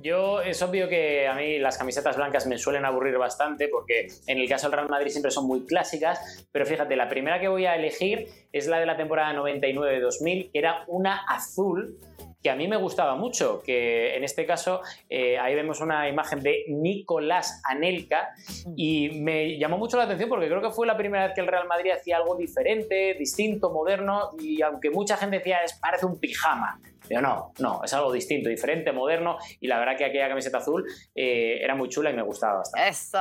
[0.00, 4.38] Yo es obvio que a mí las camisetas blancas me suelen aburrir bastante porque en
[4.38, 7.66] el caso del Real Madrid siempre son muy clásicas, pero fíjate, la primera que voy
[7.66, 11.98] a elegir es la de la temporada 99-2000, que era una azul
[12.44, 16.42] que a mí me gustaba mucho, que en este caso eh, ahí vemos una imagen
[16.42, 18.34] de Nicolás Anelka
[18.76, 21.46] y me llamó mucho la atención porque creo que fue la primera vez que el
[21.46, 26.20] Real Madrid hacía algo diferente, distinto, moderno y aunque mucha gente decía es parece un
[26.20, 26.78] pijama,
[27.08, 30.84] pero no, no, es algo distinto, diferente, moderno y la verdad que aquella camiseta azul
[31.14, 32.90] eh, era muy chula y me gustaba bastante.
[32.90, 33.18] ¡Eso!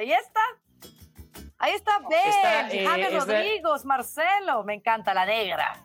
[0.00, 0.40] ¿Y esta?
[1.58, 5.82] Ahí está Ben, eh, Jaime Rodríguez, Marcelo, me encanta la negra.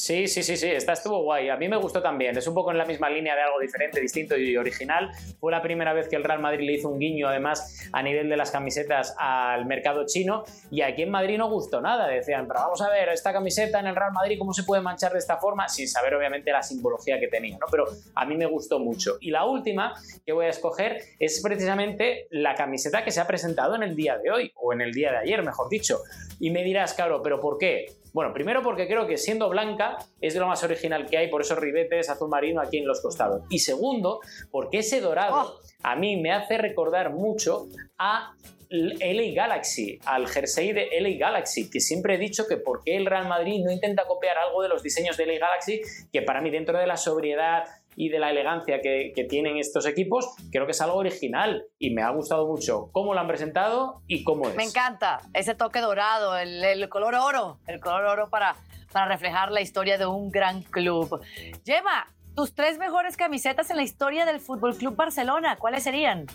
[0.00, 1.50] Sí, sí, sí, sí, esta estuvo guay.
[1.50, 2.34] A mí me gustó también.
[2.34, 5.10] Es un poco en la misma línea de algo diferente, distinto y original.
[5.38, 8.30] Fue la primera vez que el Real Madrid le hizo un guiño, además, a nivel
[8.30, 10.44] de las camisetas al mercado chino.
[10.70, 12.08] Y aquí en Madrid no gustó nada.
[12.08, 15.12] Decían, pero vamos a ver, esta camiseta en el Real Madrid, ¿cómo se puede manchar
[15.12, 15.68] de esta forma?
[15.68, 17.66] Sin saber, obviamente, la simbología que tenía, ¿no?
[17.70, 17.84] Pero
[18.14, 19.18] a mí me gustó mucho.
[19.20, 19.92] Y la última
[20.24, 24.16] que voy a escoger es precisamente la camiseta que se ha presentado en el día
[24.16, 25.98] de hoy, o en el día de ayer, mejor dicho.
[26.38, 27.99] Y me dirás, claro, ¿pero por qué?
[28.12, 31.42] Bueno, primero porque creo que siendo blanca es de lo más original que hay, por
[31.42, 33.42] esos ribetes azul marino aquí en los costados.
[33.48, 35.60] Y segundo, porque ese dorado oh.
[35.82, 38.34] a mí me hace recordar mucho a
[38.70, 43.06] LA Galaxy, al jersey de LA Galaxy, que siempre he dicho que por qué el
[43.06, 45.80] Real Madrid no intenta copiar algo de los diseños de LA Galaxy,
[46.12, 47.64] que para mí dentro de la sobriedad
[47.96, 52.02] y de la elegancia que, tienen estos equipos, creo que es algo original y me
[52.02, 54.56] ha gustado mucho cómo lo han presentado y cómo es.
[54.56, 58.56] Me encanta ese toque dorado, el, color oro, el color oro para,
[58.92, 61.20] para reflejar la historia de un gran club.
[61.64, 66.26] Lleva tus tres mejores camisetas en la historia del Fútbol Club Barcelona, ¿cuáles serían?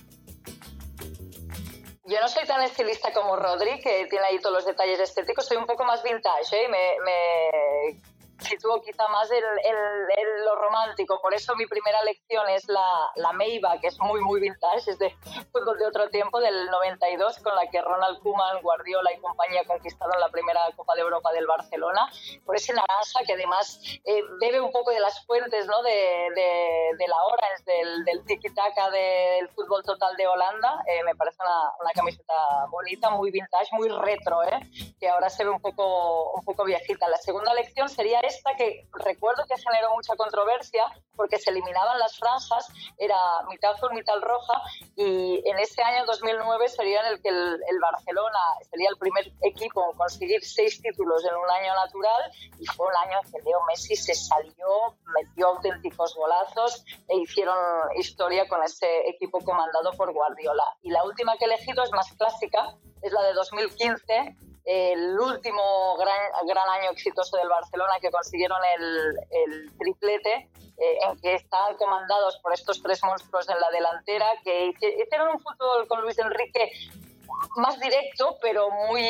[2.08, 5.58] Yo no soy tan estilista como Rodri, que tiene ahí todos los detalles estéticos, soy
[5.58, 6.68] un poco más vintage, ¿eh?
[6.70, 8.15] me, me
[8.46, 9.44] sitúo quizá más en,
[10.46, 11.20] lo romántico.
[11.22, 15.00] Por eso mi primera lección es la, la Meiba, que es muy, muy vintage, es
[15.00, 15.10] de
[15.52, 20.20] fútbol de otro tiempo, del 92, con la que Ronald Koeman, Guardiola y compañía conquistaron
[20.20, 22.10] la primera Copa de Europa del Barcelona.
[22.46, 25.82] Por ese naranja que además eh, bebe un poco de las fuentes ¿no?
[25.84, 25.92] de,
[26.98, 30.84] de, la Orange, del, del tiki-taka del fútbol total de Holanda.
[30.88, 32.34] Eh, me parece una, una, camiseta
[32.70, 34.60] bonita, muy vintage, muy retro, ¿eh?
[35.00, 37.08] que ahora se ve un poco, un poco viejita.
[37.08, 40.84] La segunda lección sería esta que recuerdo que generó mucha controversia
[41.16, 42.68] porque se eliminaban las franjas,
[42.98, 43.16] era
[43.50, 44.62] mitad azul, mitad roja,
[44.96, 49.92] y en ese año 2009 sería en el que el, Barcelona sería el primer equipo
[49.92, 53.62] en conseguir seis títulos en un año natural, y fue un año en que Leo
[53.68, 57.58] Messi se salió, metió auténticos golazos e hicieron
[57.98, 60.66] historia con ese equipo comandado por Guardiola.
[60.82, 64.36] Y la última que he elegido es más clásica, es la de 2015,
[64.66, 71.22] el último gran, gran año exitoso del Barcelona que consiguieron el, el triplete, eh, en
[71.22, 76.02] que están comandados por estos tres monstruos en la delantera, que hicieron un fútbol con
[76.02, 76.72] Luis Enrique
[77.58, 79.02] más directo, pero muy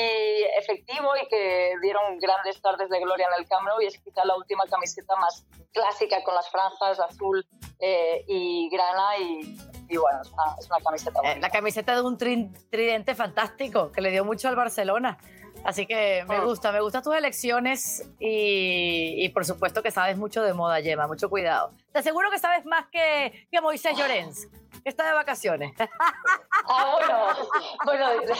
[0.58, 4.26] efectivo y que dieron grandes tardes de gloria en el Camp Nou y es quizá
[4.26, 7.46] la última camiseta más clásica con las franjas azul
[7.80, 9.58] eh, y grana y,
[9.98, 10.22] bueno,
[10.60, 14.56] es una, camiseta eh, La camiseta de un tridente fantástico que le dio mucho al
[14.56, 15.18] Barcelona.
[15.66, 16.42] Así que me ah.
[16.42, 21.28] gusta, me gustan tus elecciones y, por supuesto que sabes mucho de moda, Yema, mucho
[21.28, 21.72] cuidado.
[21.92, 24.48] Te aseguro que sabes más que, que Moisés Llorens,
[24.84, 25.74] que está de vacaciones.
[26.68, 27.28] Ah, bueno,
[27.86, 28.34] bueno,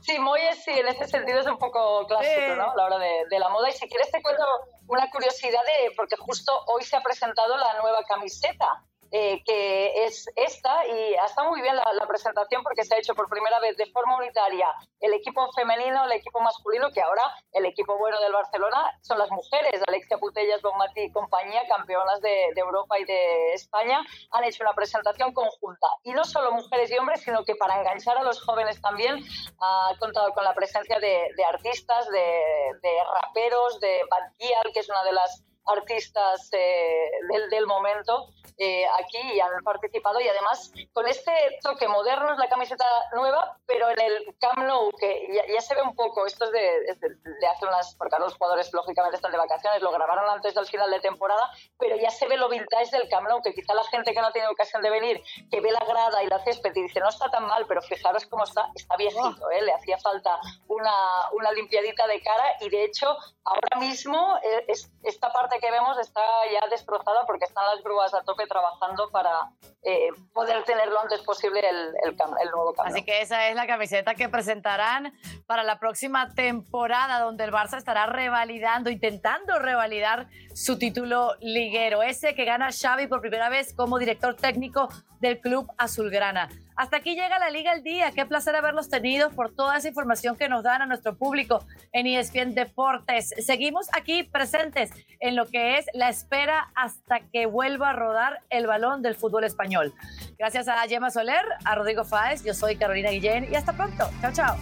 [0.00, 2.72] sí, Moisés sí, en ese sentido es un poco clásico, ¿no?
[2.72, 3.68] A la hora de, de, la moda.
[3.68, 4.42] Y si quieres te cuento
[4.88, 8.82] una curiosidad de, porque justo hoy se ha presentado la nueva camiseta
[9.14, 13.28] eh, que es esta y está muy bien la, presentación porque se ha hecho por
[13.28, 14.66] primera vez de forma unitaria
[15.00, 19.30] el equipo femenino, el equipo masculino, que ahora el equipo bueno del Barcelona son las
[19.30, 24.00] mujeres, Alexia Putellas, Bonmati y compañía, campeonas de, Europa y de España,
[24.30, 25.88] han hecho una presentación conjunta.
[26.04, 29.22] Y no solo mujeres y hombres, sino que para enganchar a los jóvenes también
[29.60, 32.78] ha contado con la presencia de, artistas, de,
[33.20, 39.18] raperos, de Bad que es una de las artistas eh, del, del, momento eh, aquí
[39.34, 41.32] y han participado y además con este
[41.62, 42.84] toque moderno es la camiseta
[43.14, 47.46] nueva, pero en el Camp Nou, que ya, se ve un poco, esto es de,
[47.48, 51.00] hace unas, porque los jugadores lógicamente están de vacaciones, lo grabaron antes del final de
[51.00, 54.20] temporada, pero ya se ve lo vintage del Camp Nou, que quizá la gente que
[54.20, 57.08] no tiene ocasión de venir, que ve la grada y la césped y dice, no
[57.08, 59.62] está tan mal, pero fijaros cómo está, está viejito, ¿eh?
[59.62, 60.38] le hacía falta
[60.68, 60.92] una,
[61.32, 64.66] una limpiadita de cara y de hecho ahora mismo eh,
[65.02, 69.50] esta parte que vemos está ya destrozada porque están las grúas a tope trabajando para
[69.82, 72.94] eh, poder tener lo antes posible el, el, nuevo cambio.
[72.94, 75.12] Así que esa es la camiseta que presentarán
[75.46, 82.34] para la próxima temporada, donde el Barça estará revalidando, intentando revalidar su título liguero, ese
[82.34, 84.88] que gana Xavi por primera vez como director técnico
[85.20, 86.48] del club azulgrana.
[86.76, 88.10] Hasta aquí llega la Liga el Día.
[88.12, 92.06] Qué placer haberlos tenido por toda esa información que nos dan a nuestro público en
[92.06, 93.32] ESPN Deportes.
[93.44, 94.90] Seguimos aquí presentes
[95.20, 99.44] en lo que es la espera hasta que vuelva a rodar el balón del fútbol
[99.44, 99.94] español.
[100.38, 104.08] Gracias a Gemma Soler, a Rodrigo Fáez, yo soy Carolina Guillén y hasta pronto.
[104.20, 104.56] Chao, chao.